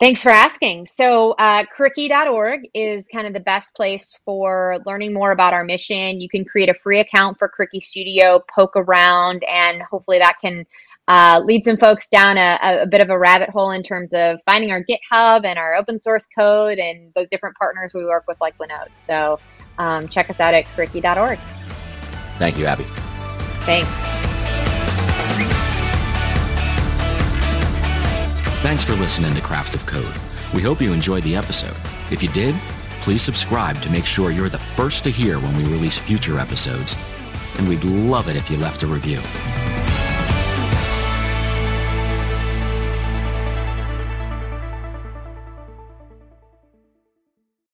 Thanks 0.00 0.22
for 0.22 0.30
asking. 0.30 0.86
So, 0.86 1.32
uh, 1.32 1.64
Curriki.org 1.76 2.62
is 2.72 3.06
kind 3.06 3.26
of 3.26 3.34
the 3.34 3.40
best 3.40 3.74
place 3.74 4.18
for 4.24 4.78
learning 4.86 5.12
more 5.12 5.30
about 5.30 5.52
our 5.52 5.62
mission. 5.62 6.22
You 6.22 6.28
can 6.30 6.46
create 6.46 6.70
a 6.70 6.74
free 6.74 7.00
account 7.00 7.38
for 7.38 7.50
Curriki 7.50 7.82
Studio, 7.82 8.42
poke 8.54 8.76
around, 8.76 9.44
and 9.44 9.82
hopefully 9.82 10.18
that 10.18 10.36
can 10.40 10.64
uh, 11.06 11.42
lead 11.44 11.66
some 11.66 11.76
folks 11.76 12.08
down 12.08 12.38
a, 12.38 12.80
a, 12.82 12.86
bit 12.86 13.02
of 13.02 13.10
a 13.10 13.18
rabbit 13.18 13.50
hole 13.50 13.72
in 13.72 13.82
terms 13.82 14.14
of 14.14 14.38
finding 14.46 14.70
our 14.70 14.82
GitHub 14.82 15.44
and 15.44 15.58
our 15.58 15.74
open 15.74 16.00
source 16.00 16.26
code 16.38 16.78
and 16.78 17.12
the 17.14 17.26
different 17.30 17.56
partners 17.56 17.92
we 17.92 18.06
work 18.06 18.24
with, 18.26 18.40
like 18.40 18.56
Linode. 18.56 18.88
So 19.06 19.38
um, 19.76 20.08
check 20.08 20.30
us 20.30 20.40
out 20.40 20.54
at 20.54 20.64
curriki.org. 20.66 21.38
Thank 22.38 22.56
you, 22.56 22.64
Abby. 22.64 22.84
Thanks. 23.64 24.29
Thanks 28.60 28.84
for 28.84 28.92
listening 28.92 29.34
to 29.34 29.40
Craft 29.40 29.74
of 29.74 29.86
Code. 29.86 30.14
We 30.52 30.60
hope 30.60 30.82
you 30.82 30.92
enjoyed 30.92 31.22
the 31.22 31.34
episode. 31.34 31.74
If 32.10 32.22
you 32.22 32.28
did, 32.28 32.54
please 33.00 33.22
subscribe 33.22 33.80
to 33.80 33.90
make 33.90 34.04
sure 34.04 34.30
you're 34.30 34.50
the 34.50 34.58
first 34.58 35.02
to 35.04 35.10
hear 35.10 35.40
when 35.40 35.56
we 35.56 35.64
release 35.64 35.96
future 35.96 36.38
episodes. 36.38 36.94
And 37.56 37.66
we'd 37.66 37.84
love 37.84 38.28
it 38.28 38.36
if 38.36 38.50
you 38.50 38.58
left 38.58 38.82
a 38.82 38.86
review. 38.86 39.20